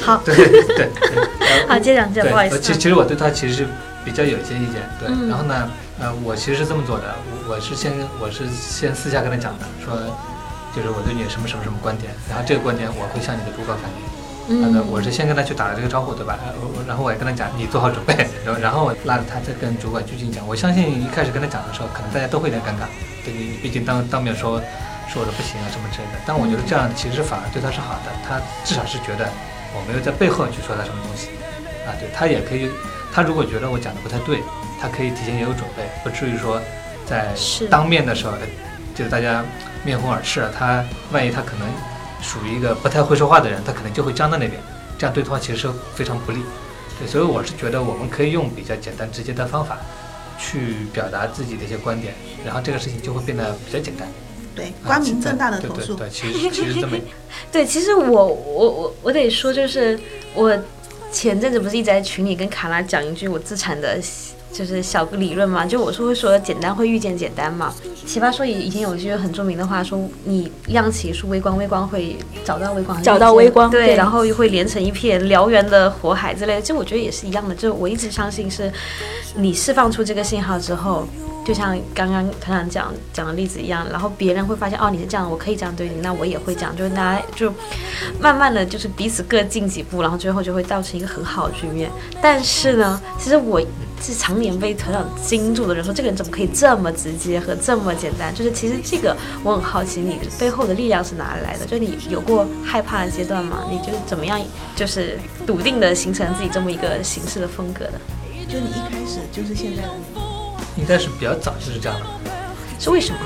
[0.04, 0.88] 好，对对对。
[1.66, 2.60] 好，接着讲，不好意思。
[2.60, 3.66] 其其实我对他其实是
[4.04, 5.68] 比较有一些意见，对，然后呢。
[6.00, 7.14] 呃，我其实是这么做的，
[7.46, 9.98] 我我是先我是先私下跟他讲的，说
[10.74, 13.98] 就是我对你什么什么什么观点，然后这个观点我会向你的主管反映。
[14.48, 16.38] 嗯，我是先跟他去打了这个招呼，对吧？
[16.86, 18.14] 然后我也跟他讲，你做好准备，
[18.46, 20.40] 然后然后我拉着他再跟主管具体讲。
[20.46, 22.88] 我相信一开始跟他讲的时候，可能大家都会有点尴尬，
[23.26, 24.56] 对你毕竟当当面说
[25.10, 26.22] 说我的不行啊什么之类的。
[26.24, 29.28] 但我觉得这样其实反而对他是好的，他至少是觉得
[29.76, 31.28] 我没有在背后去说他什么东西
[31.84, 32.70] 啊，对他也可以，
[33.12, 34.40] 他如果觉得我讲的不太对。
[34.80, 36.60] 他可以提前也有准备，不至于说
[37.04, 37.34] 在
[37.70, 38.32] 当面的时候，
[38.94, 39.44] 就是大家
[39.84, 40.48] 面红耳赤。
[40.56, 41.68] 他万一他可能
[42.22, 44.60] 属于一个不太会说话的人，他可能就会僵在那边，
[44.98, 46.40] 这样对的话其实是非常不利。
[46.98, 49.78] 对，所以我是觉得我们可以用比较简单直接的方法
[50.38, 52.14] 去表达自己的一些观点，
[52.44, 54.06] 然后这个事情就会变得比较简单。
[54.54, 55.94] 对，光明正大的投诉。
[55.94, 56.96] 对，其实其实这么。
[57.50, 59.98] 对，其实我我我我得说，就是
[60.34, 60.56] 我
[61.12, 63.98] 前阵子不是一直在群里跟卡拉讲一句我自产的。
[64.52, 67.72] 就是小个理论嘛，就我是会说简单会遇见简单嘛。
[68.06, 76.62] 奇葩说以以前有一句很著名的话，说你亮起一束微光，微光会找到微光，找到微光，对，然后又会连成一片燎原的火海之类的。
[76.62, 78.72] 就我觉得也是一样的，就我一直相信是，
[79.34, 81.06] 你释放出这个信号之后，
[81.48, 87.50] 就像刚刚团长讲讲的例子一样，然后别人会发现哦你是这样，我可以这样对你，那我也会这样，就是大家就
[88.20, 91.90] 慢慢的就是彼此各进几步，然后最后就会造成一个很好的局面。
[92.20, 93.62] 但是呢，其实我。
[94.00, 98.32] 是常年被团长惊住的人说，这个人怎么可以这么直接和这么简单？
[98.32, 101.66] 就是其实这个我很好奇，你背后的力量是哪里来的？
[101.66, 103.64] 就你有过害怕的阶段吗？
[103.68, 104.40] 你就是怎么样，
[104.76, 107.94] 就是笃定的形成自己这么一个形式的风格的？
[108.48, 110.20] 就你一开始就是现在的你，
[110.78, 112.06] 应该是比较早就是这样的。
[112.78, 113.18] 是为什么？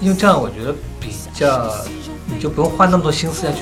[0.00, 1.72] 因为这样我觉得比较，
[2.26, 3.60] 你就不用花那么多心思要去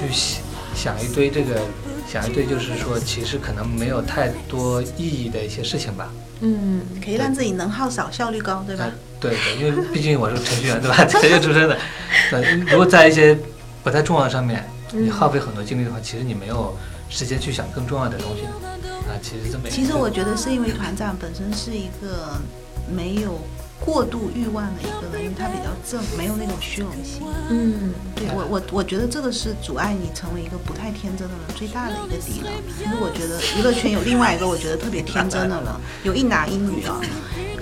[0.75, 1.61] 想一堆这个。
[2.07, 6.13] 想一堆就是说，其实可能没有太多意义的一些事情吧。
[6.41, 8.89] 嗯，可以让自己能耗少，效率高，对吧？
[9.19, 11.03] 对对，因为毕竟我是程序员，对吧？
[11.11, 11.77] 程序员出身的。
[12.31, 13.37] 对，如果在一些
[13.83, 16.77] 不太重要的上面，你耗费很多精力的话，其实你没有
[17.09, 18.45] 时间去想更重要的东西？
[18.45, 22.41] 啊，其实这么其实我觉得是因为团长本身是一个
[22.89, 23.39] 没有
[23.85, 27.23] 过度欲望的一个人，因为他比较正，没有那种虚荣心。
[27.51, 32.53] 嗯，对我我我觉得这个是阻碍你成为一个不太天真的人最大的一个敌人。
[32.79, 37.01] 其实我觉得娱乐圈有另外一个我觉得特别天真的人，有一男一女啊，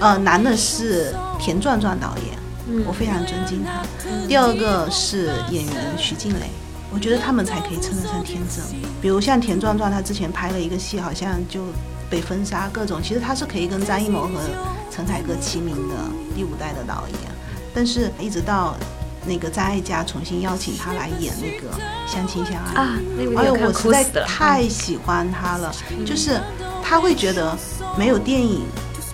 [0.00, 3.82] 呃，男的是田壮壮导演，我非常尊敬他。
[4.28, 6.50] 第二个是演员徐静蕾。
[6.94, 8.62] 我觉得他们才可以称得上天真。
[9.00, 11.64] 比如像田壮壮，他之前拍了一个戏，好像就
[12.12, 13.01] 被封杀各种。
[13.03, 14.38] 其实他是可以跟张艺谋和
[14.90, 15.94] 陈凯歌齐名的
[16.37, 17.18] 第五代的导演，
[17.75, 18.77] 但是一直到
[19.25, 21.75] 那个张艾嘉重新邀请他来演那个
[22.07, 24.05] 《相亲相爱》啊，那部哎呦，我实在。
[24.27, 26.38] 太喜欢他了，就是
[26.85, 27.57] 他会觉得
[27.96, 28.61] 没有电影，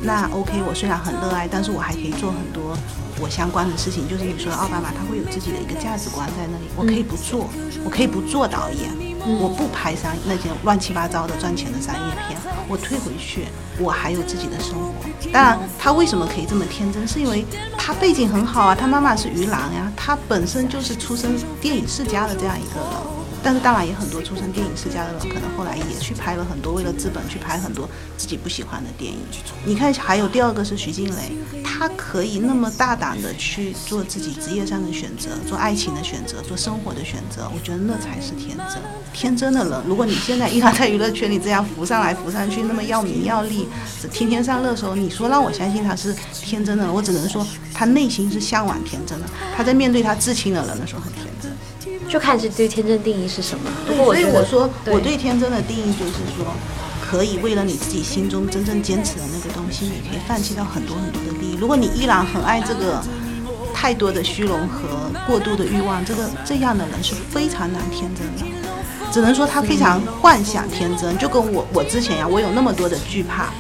[0.00, 2.76] 那 OK，我虽然很热爱，但是我还可以做很多
[3.20, 4.08] 我相关的事情。
[4.08, 7.48] 就是你说的奥巴马，他会有自己的一个价值观在那里，我可以不做，
[7.84, 8.90] 我可以不做导演，
[9.26, 13.46] 我不拍商那些乱七八糟的赚钱的商业片，我退回去，
[13.78, 14.92] 我还有自己的生活。
[15.32, 17.44] 当然，他为什么可以这么天真，是因为
[17.76, 23.18] 他背景很好啊，他妈妈是于郎呀，他本身就是出身电影世家的这样一个人。
[23.48, 29.20] 但是当然也很多出身电影世家的人，可能后来也去拍了很多为了资本去拍很多自己不喜欢的电影。
[29.64, 31.32] 你看，还有第二个是徐静蕾，
[31.64, 38.82] 她可以那么大胆的去做自己职业上的选择，做爱情的选择，做生活的选择，我觉得那才是天真。
[39.14, 43.66] 天真的人，如果你现在依然在娱乐圈里这样浮上来浮上去，那么要名要利，
[44.12, 49.26] 天天上热搜，你说让我相信他是天真的，我只能说他内心是向往天真的。
[49.56, 51.47] 他在面对他至亲的人的时候很天真。
[52.08, 53.70] 就看是对天真定义是什么。
[53.86, 56.46] 对，所以我说对我对天真的定义就是说，
[57.00, 61.56] 可以为了你自己心中真正坚持的那个东西，你可以放弃掉很多很多的利益。
[61.56, 63.02] 如果你依然很爱这个
[63.74, 68.56] 太多的虚荣和过度的欲望，这个这样的人是非常难天真的。
[69.10, 73.50] 只能说他非常幻想天真，就跟我我之前呀，我有那么多的惧怕，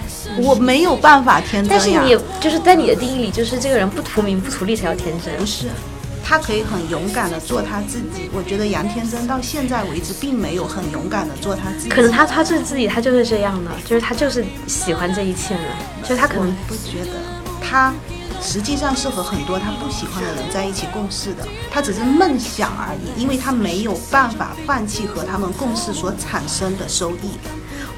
[0.42, 2.02] 我没有办法天真呀。
[2.02, 5.34] 但是你就是在你的定义里，就是这个人不图名不图利才叫天真。
[5.38, 5.68] 不是，
[6.28, 8.28] 他可以很勇敢的做他自己。
[8.34, 11.88] 我觉得杨天真到现在为止并没有很勇敢的做他自己。
[11.88, 15.62] 可能他他是自己，他就是这样的，就是他就是喜欢这一切的，
[16.02, 17.12] 就是他可能不觉得
[17.62, 17.94] 他
[18.42, 27.38] 实际上是和很多他不喜欢的人在一起共事的，他只是梦想而已，因为他没有办法放弃和他们共事所产生的收益。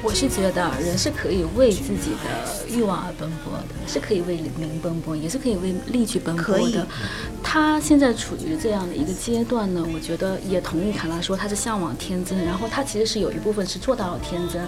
[0.03, 6.87] 我是觉得人是可以为自己的欲望而奔波的，是可以为名奔波，也是可以为利去奔波的。
[7.43, 14.61] 他现在处于这样的一个阶段呢，我觉得也同意卡拉说他是向往天真，然后他其实是有一部分是做到了天真。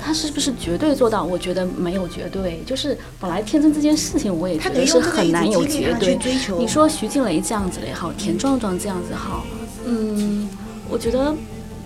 [0.00, 1.22] 他是不是绝对做到？
[1.22, 6.16] 我觉得没有绝对，就是本来天真这件事情，我也觉得是很难有绝对。
[6.16, 6.58] 追求。
[6.58, 9.44] 你说徐静蕾这样子也好，田壮壮这样子好，
[9.84, 10.48] 嗯，
[10.88, 11.34] 我觉得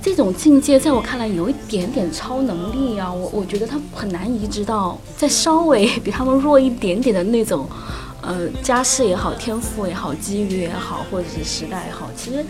[0.06, 7.68] 这种境界在我看来有一点点超能力啊，我我觉得他很难移植到再稍微比他们弱一点点的那种，
[8.22, 12.46] 呃，家世也好，天赋也好，机遇也好，或者是时代也好，其实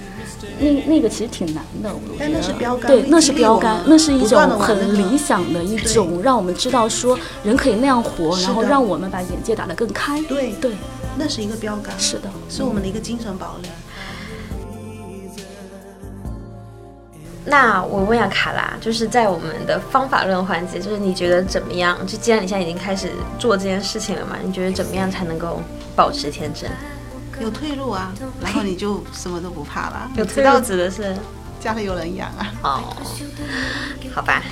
[0.61, 2.17] 那那个其实挺难的，我觉得。
[2.19, 10.21] 但那是标杆对，那是标杆，那是一种很理想的一种，让我们知道说人可以那样活，然后让我们把眼界打得更开。
[10.25, 10.73] 对对，
[11.17, 12.31] 那是一个标杆，是的。
[12.51, 13.69] 是我们的一个精神堡垒。
[17.47, 21.97] 那我问一下卡拉，就是在我们的方法论环节，就是你觉得怎么样？
[22.07, 25.63] 就既然你现在已经开始做这件事情了嘛，你觉得怎么样才能够
[25.95, 26.69] 保持天真？
[27.41, 30.11] 有退路啊，然后你就什么都不怕了。
[30.17, 31.15] 有退路指的是
[31.61, 32.53] 家里有人养啊。
[32.63, 32.97] 哦，
[34.15, 34.43] 好吧。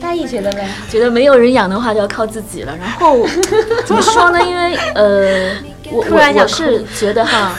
[0.00, 0.62] 大意觉得呢？
[0.90, 2.76] 觉得没有人养的话，就要靠自己了。
[2.76, 3.26] 然后
[3.86, 4.44] 怎么说呢？
[4.44, 5.56] 因为呃，
[5.90, 7.52] 我突然想我我是觉得哈，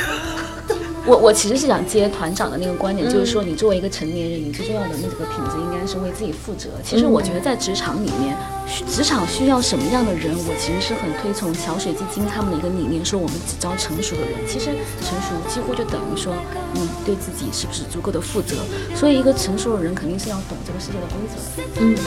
[1.07, 6.69] 我我其实是想接团长的那个观点，就是说你作为一个成年人，你最重要的那个品质应该是为自己负责。
[6.83, 8.35] 其实我觉得在职场里面，
[8.67, 14.33] 需职场需要什么样的人，我其实是很推崇桥水基金他们的一个理念，说我们只招成熟的人。
[14.47, 14.65] 其实
[15.01, 16.33] 成熟几乎就等于说
[16.73, 18.55] 你对自己是不是足够的负责。
[18.95, 21.69] 所以一个成熟的人肯定是要懂这个世界的规则的。
[21.81, 22.03] 嗯，对。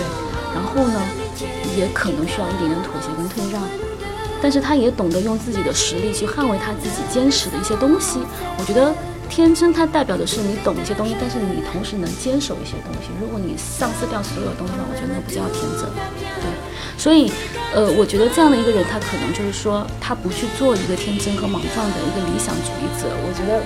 [0.55, 1.01] 然后呢，
[1.77, 3.63] 也可能需要一点点妥协跟退让，
[4.43, 8.21] 但是他也懂得用自己的实力去捍卫他自己坚持的一些东西。
[8.59, 8.95] 我觉得
[9.29, 13.11] 天真它代表的是你懂一些东西，但是你同时能坚守一些东西。
[13.21, 15.85] 如果你丧失掉所有东西的话，我觉得那不叫天真。
[16.41, 16.49] 对，
[16.97, 17.31] 所以
[17.75, 23.05] 呃，我觉得这样的一个人，他可能就是说，他不去做一个天真和莽撞的一个理想主义者。
[23.21, 23.61] 我觉得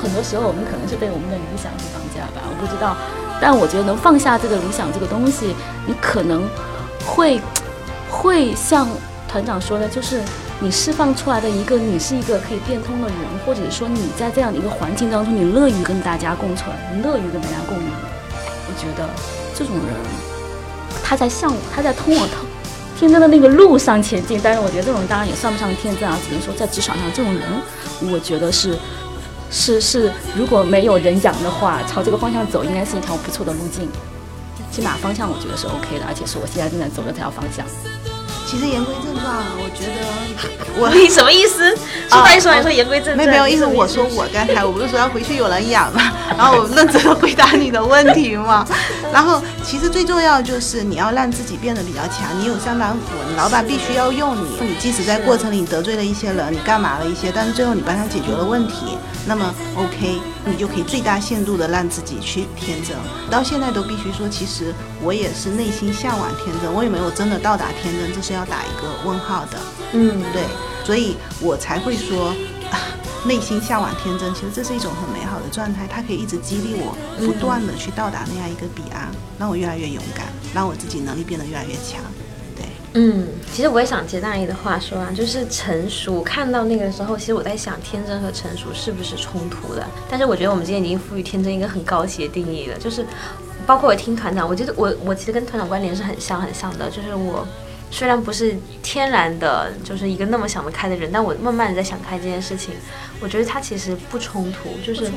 [0.00, 2.96] 很多时候我们可能是被我们的理想去绑架吧，我不知道。
[3.42, 5.56] 但我觉得能放下这个理想这个东西，
[5.86, 6.46] 你可能
[7.04, 7.40] 会
[8.08, 8.86] 会像
[9.30, 10.20] 团长说的，就是
[10.58, 13.16] 你释放出来的一个，你是一个可以变通的人，
[13.46, 17.90] 或者说你在这样的一个环境当中，你乐于跟大家共存，乐于跟大家共赢。
[18.66, 19.08] 我觉得
[19.54, 19.94] 这种人，
[21.04, 22.38] 他在向他在通往他
[22.98, 24.40] 天真的那个路上前进。
[24.42, 27.42] 但是我觉得这种当然也算不上天真啊，只能说在职场上这种人，
[28.12, 28.76] 我觉得是
[29.48, 33.88] 是是，如果没有人养的话，朝这个方向走应该是一条不错的路径。
[34.72, 37.64] 起码方向我觉得是 OK 的，而且是我现在正在走的这条方向。
[38.50, 39.32] 其实言归正传，
[39.62, 40.02] 我觉得
[40.76, 41.70] 我你什么意思？
[42.08, 43.64] 说白说来说言归正传，没没有意思。
[43.64, 46.02] 我说我刚才我不是说要回去有人养嘛，
[46.36, 48.66] 然后我认真的回答你的问题嘛。
[49.12, 52.98] 然后其实最重要就是你要让自己变得比较强，你有上班服，
[53.28, 54.48] 你老板必须要用你。
[54.60, 62.96] 你即使在过程里得罪了一些人，你干嘛了一些，但是最后你帮他解决了问题，那么 OK，你就可以最大限度的让自己去天真。
[63.30, 69.58] 到现在都必须说，其实我也是内心向往天真，我也没有真的到达天真，这是要打一个问号的。
[69.92, 70.44] 嗯，对，
[70.84, 72.28] 所以我才会说，
[72.70, 72.78] 啊
[73.26, 82.00] 内心向往天真，其实这是一种很美好的状态，它可以一直激励我，不断的去到达那样一个彼岸，让我越来越勇敢，让我自己能力变得越来越强。
[82.94, 86.22] 嗯，其实我也想接大姨的话说啊，就是成熟。
[86.22, 89.86] 看到那个时候，其实我在想，天真和成熟是不是冲突的？
[90.08, 93.06] 但是我觉得我们今天已经赋予天真一个很高级的定义了，就是
[93.64, 97.46] 包括我听团长，我觉得我我其实跟团长观点是很像很像的，就是我
[97.92, 102.74] 虽然不是天然的，就是一个那么想得开的人，但我慢慢的在想开这件事情，
[103.20, 105.08] 我觉得它其实不冲突，就是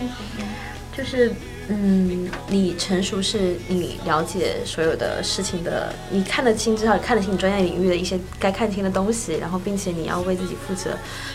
[0.95, 1.34] 就是
[1.70, 10.91] 嗯，你成熟是你了解所有的事情的，你看得清，至少看得清你专业领域的一些该看清的东西，然后并且你要为自己负责。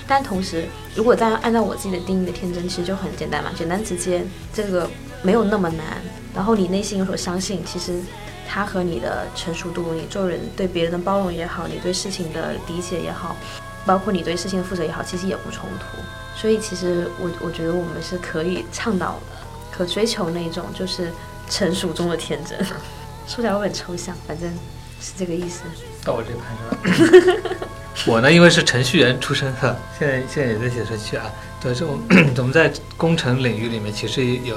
[0.07, 4.23] 但同时，如果再按照我自己的定义的天真，其实就很简单嘛，简单直接，
[4.53, 4.89] 这个
[5.23, 5.87] 没有那么难。
[6.35, 7.99] 然后你内心有所相信，其实
[8.47, 13.35] 它和你的成熟度，你做人对别人的包容也好，你对事情的理解也好，
[13.87, 15.99] 包括你对事情的负责也好，其实也不冲突。
[16.37, 19.38] 所以其实我我觉得我们是可以倡导的
[19.79, 21.13] 和追求那种就是
[21.49, 22.59] 成熟中的天真。
[23.29, 24.51] 说起来会很抽象，反正
[25.01, 25.63] 是这个意思。
[26.05, 27.69] 到我这盘是吧？
[28.07, 31.31] 我呢，因为是程序员出身的，现在现在也在写程序啊。
[31.61, 32.01] 对，这种
[32.39, 34.57] 我们在工程领域里面，其实有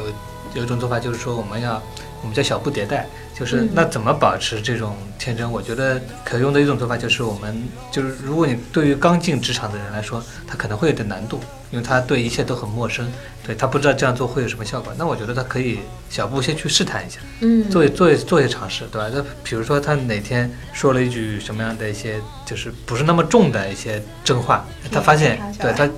[0.53, 1.81] 有一种做法，就是说我们要
[2.21, 3.07] 我们叫小步迭代，
[3.37, 5.51] 就是那怎么保持这种天真？
[5.51, 11.39] 我觉得可用的一种做法就是我们就是如果你对于刚进职场的人来说，他可能会有点难度，
[11.71, 13.11] 因为他对一切都很陌生，
[13.43, 14.93] 对他不知道这样做会有什么效果。
[14.97, 19.09] 那我觉得他可以小步先去试探一下，嗯做做做一些尝试，对吧？
[19.11, 25.89] 那比如说他哪天说了一句什么样的一些，就是不是那么重的一些真话，他发现对他。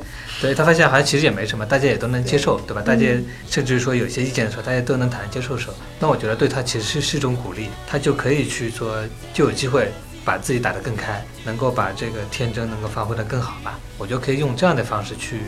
[0.43, 2.81] 对他发现好像其实也没什么，大家也都能接受，对吧？
[2.81, 3.07] 大家
[3.49, 8.93] 甚至说有些意见的时候，大家都能坦然接受的时候，那我觉得对他其实是是一种鼓励，他就可以去做，
[9.33, 9.89] 就有机会
[10.25, 13.79] 把自己打得更开，能够把这个天真能够发挥得更好吧。
[13.97, 15.39] 我觉得可以用这样的方式去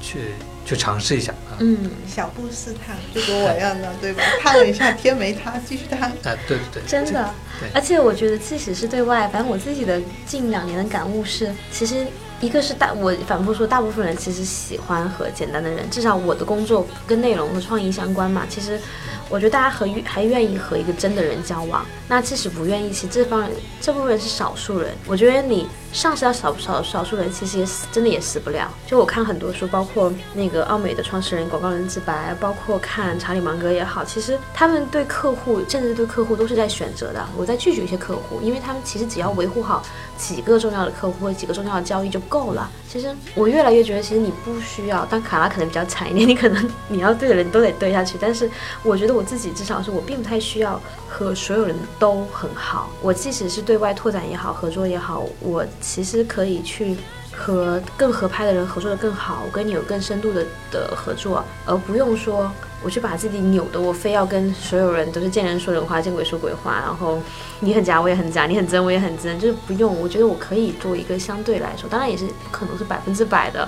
[0.00, 0.20] 去
[0.64, 1.58] 去尝试一下啊。
[1.60, 4.22] 嗯，小步试探，就跟我一样的， 对吧？
[4.40, 6.10] 探了一下天没塌，继续探。
[6.10, 7.68] 啊，对对对，真的对。
[7.74, 12.06] 而且我觉得，即使是对外，反正我自己的近两年的感悟是，其实
[12.40, 18.44] 一个是大，我反复说，大部分人其实喜欢和简单的人，至少我的工作跟内容和创意相关嘛。
[18.48, 18.80] 其实
[19.28, 21.86] 我觉得大家和还愿意和一个真的人交往。
[22.08, 23.50] 那即使不愿意，其实这方人
[23.80, 24.90] 这部分人是少数人。
[25.06, 28.68] 我觉得你上升到少少少数人，其实也死真的也死不了。
[28.84, 37.24] 就我看很多书，包括那个奥美的创始人广告人自白，包括看查理芒格也好，其实他们对客户，甚至对客户都是在选择的。
[37.36, 39.84] 我在拒绝一些客户，因为他们其实只要维护好
[40.18, 42.68] 几个重要的客户或几个重要的交易就够了。
[42.88, 45.04] 其实我越来越觉得，其实你不需要。
[45.06, 48.18] 当卡拉可能比较惨一点，你可能你要对的人都得对下去。
[48.20, 48.50] 但是
[48.82, 52.90] 我觉得我自己至少是我并不太需要和所有人都很好。
[53.00, 56.96] 我即使是对外拓展也好，合作也好，我其实可以去。
[57.36, 62.48] 和更合拍的人合作的更好，我跟你有更深度的的合作，而不用说
[62.84, 67.18] 我去把自己扭的，我非要跟所有人都是见人说人话，见鬼说鬼话，然后
[67.60, 69.98] 你很假我也很假，你很真我也很真，就是不用。
[70.00, 73.66] 我觉得我可以做一个相对来说，当然也是可能是百分之百的，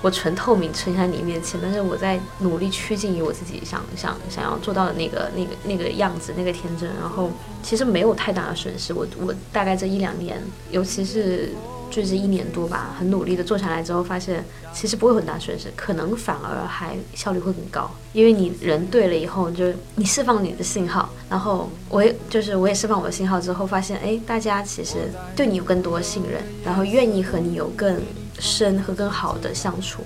[0.00, 7.30] 我纯透明呈现在你面前，但是我在努力趋近于我自己想想想要做到的那个那个那个样子，那个天真，然后
[7.62, 8.94] 其实没有太大的损失。
[8.94, 10.40] 我我大概这一两年，
[10.70, 11.50] 尤其是。
[11.94, 28.02] 就这一年多吧，很努力的做下来之后，发现其实不会很大损失，可能反而还效率会更高，因为你人对了以后，就你释放你的信号，然后我也就是我也释放我的信号之后，发现哎，大家其实对你有更多信任，然后愿意和你有更
[28.40, 30.02] 深和更好的相处，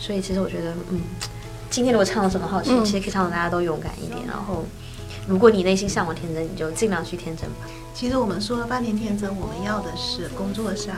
[0.00, 1.00] 所以其实我觉得，嗯，
[1.70, 4.64] 今天如果唱的什么好听，其实可以唱的大家都勇敢一点，然后
[5.28, 7.68] 如果你内心向往天真，你就尽量去天真吧。
[7.94, 10.94] 其实我们说了半天天真，我们要的是工作上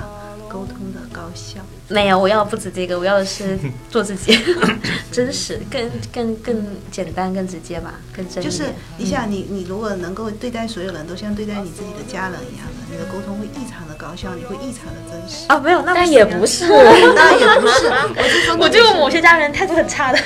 [0.51, 1.65] 沟通的高效。
[1.91, 3.59] 没有，我要的不止这个，我要的是
[3.91, 4.39] 做自己，
[5.11, 8.43] 真实，更更更简单、更直接吧，更真。
[8.43, 8.65] 就是
[8.97, 15.47] 你想，你你如果能够对待所有人都像对待你自己的家人一样的，你的沟通会异常的高效，你会异常的真实。
[15.49, 20.19] 啊，没有，那也不是， 那也不是，我是说，我觉得某些家人态度很差的。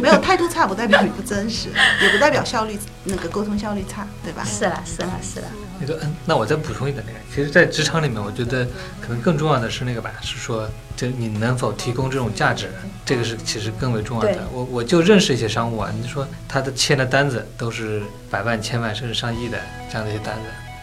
[0.00, 1.68] 没有态度差，不代表你不真实，
[2.00, 4.44] 也不代表效率那个沟通效率差，对吧？
[4.44, 5.46] 是啦，是啦，是啦。
[5.80, 8.64] 那个，嗯，那我再补充一点那个，其实，在职场里面，我觉得
[9.00, 12.70] 可能更重要的是那个吧，是说，这你能否提供这种价值，
[13.04, 14.46] 这个是其实更为重要的。
[14.52, 19.58] 我我就认识一些商务啊，你说他的签的单子都是百万、千万甚至上亿的
[19.90, 20.42] 这样的一些单子，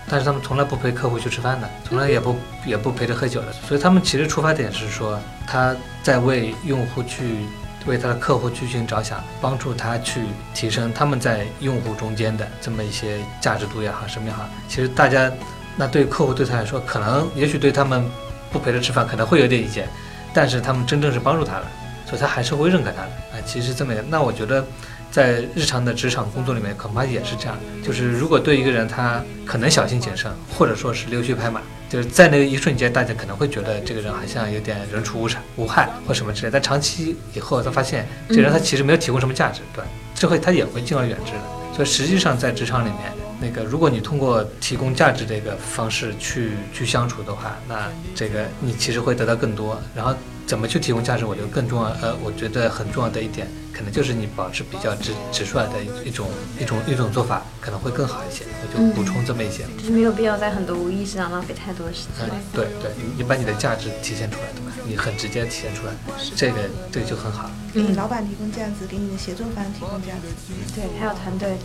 [0.09, 5.17] 但是他们从来不陪客户去吃饭的，从来也不也不陪着喝酒的，所以他们其实出发点是说
[5.47, 7.45] 他在为用户去。
[7.88, 10.22] 为他的客户去寻着想，帮助他去
[10.53, 14.47] 提升他们在用户中间的这么一些价值度也好，什么也好。
[14.69, 15.32] 其实大家，
[15.76, 18.07] 那对客户对他来说，可能也许对他们
[18.52, 19.88] 不陪着吃饭可能会有点意见，
[20.34, 21.66] 但是他们真正是帮助他了，
[22.06, 23.10] 所以他还是会认可他的。
[23.32, 24.66] 啊，其实这么，那我觉得。
[25.12, 27.58] 在日常的职场工作里面，恐怕也是这样。
[27.86, 36.49] 就是如果对一个人他可能小心谨慎，或者说是溜须拍马，就是在那一瞬间，大家可能会觉得这个人好像有点人畜无害、无害或什么之类。
[36.49, 39.89] 但长期以后，他发现这人他其实没有提供什么价值，对吧？
[40.16, 41.41] 这会他也会敬而远之的。
[41.76, 43.12] 所以实际上在职场里面，
[43.42, 49.82] 那个如果你通过提供价值这个方式去去相处的话，那这个你其实会得到更多。
[49.96, 50.14] 然后
[50.46, 51.89] 怎么去提供价值，我觉得更重要。
[52.02, 56.28] 呃，我觉得很重要的一点，可能就是你保持比较直直率的一一种
[56.59, 58.43] 一种一种做法，可能会更好一些。
[58.61, 59.63] 我就补充这么一些。
[59.78, 64.72] 就是没有必要在很多无意识上浪费太多的时间嗯。，对对，你你把你的价值体现出来，对吧？
[64.88, 65.93] 你很直接体现出来，
[66.36, 66.57] 这个
[66.91, 67.49] 这个就很好。
[67.74, 70.28] 给你老板提供价值，给你的协作方提供价值。
[70.76, 71.55] 对，还有团队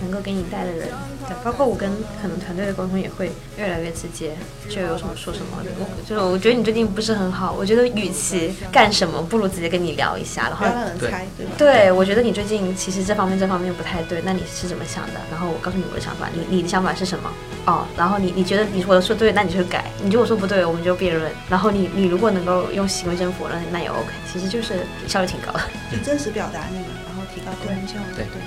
[0.00, 0.88] 能够给你带的人，
[1.28, 1.90] 对，包括我跟
[2.22, 4.34] 可能团队的沟通也会越来越直接，
[4.70, 5.58] 就有什么说什么。
[5.78, 11.52] 我就是我觉得你最近不是很好，我觉得与其干什么，不如直接跟你聊一下，然后不要让人猜，对吧？
[11.56, 15.20] 对，我觉得你最近其实这方面这方面不太对，那你是怎么想的？
[15.30, 17.30] 然后我告诉你我的想法，你你的想法是什么？
[17.66, 21.30] 哦，然后你你觉得你我说对，那你就改；你如果说不对，我们就辩论。
[21.48, 24.08] 然后你你如果能够用行为征服，那那也 OK。
[24.32, 25.60] 其实就是效率挺高的。
[25.90, 28.14] 就真实表达你们，然后提高沟通效率。
[28.14, 28.40] 对对。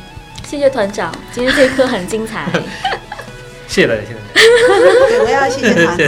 [0.48, 2.50] 谢谢团长，今天这一课很精彩。
[3.68, 4.26] 谢谢大家，谢谢大家。
[5.08, 6.08] 对，我也要谢谢团长。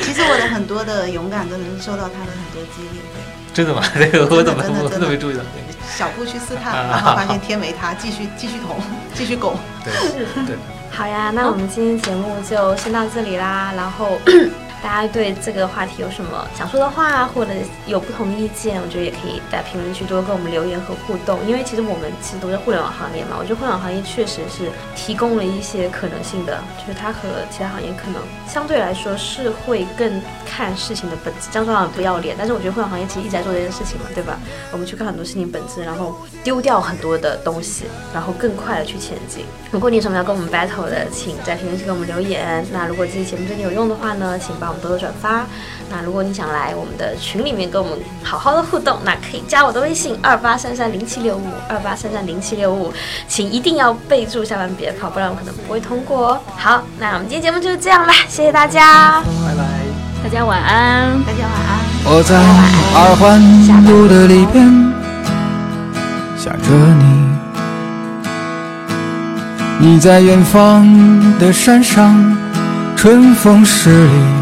[0.00, 3.00] 其实我的很多的勇敢都能受到他的很多激励。
[3.12, 3.20] 对，
[3.52, 3.82] 真的吗？
[3.94, 5.42] 这 个我怎么我真的真的都没注意到？
[5.96, 8.76] 小步去试探，然后发现天没塌，继续继续捅，
[9.14, 9.54] 继续拱。
[9.84, 9.92] 对
[10.46, 10.56] 对。
[10.90, 13.72] 好呀，那我们今天节目就先到这里啦。
[13.76, 14.18] 然后
[14.82, 17.52] 大家对这个话题有什么想说的话，或者
[17.86, 21.38] 有不同的意见，我觉得也可以在评论区多跟我们留言和互动。
[21.46, 27.20] 因为其实我们其实都是互联网行业嘛，我觉得互联网行业确实是提供了一些可能性的，就是它和
[27.50, 31.48] 其他行业可能相对来说是会更看事情的本质。
[31.52, 34.36] 这样说好像不要脸，但是我觉得互联网行业其实一直在做这件事情嘛，对吧？
[34.72, 39.44] 我们去看很多事情本质，然后丢掉很多的东西，然后更快的去前进。
[39.70, 42.66] 如果你有什么要跟我们 battle 的，请在评论区给我们留言。
[42.72, 45.44] 那如果这期节目对你有用的话呢，请帮我们多多转发。
[45.90, 52.90] 那如果你想来我们的群里面跟我们好好的互动，那可以加我的微信二八三三零七六五二八三三零七六五，
[53.28, 56.40] 请一定要备注下班别跑，不然我可能不会通过哦。
[56.56, 59.20] 好，那我们今天节目就是这样啦，谢谢大家。
[59.20, 59.64] 拜拜。
[60.24, 61.10] 大家晚安。
[61.24, 61.78] 大家晚安。
[62.04, 62.36] 我在
[62.94, 63.38] 二环
[63.84, 64.64] 路的里边
[66.38, 66.68] 想着
[69.78, 72.36] 你，你在远方的山上，
[72.96, 74.41] 春风十里。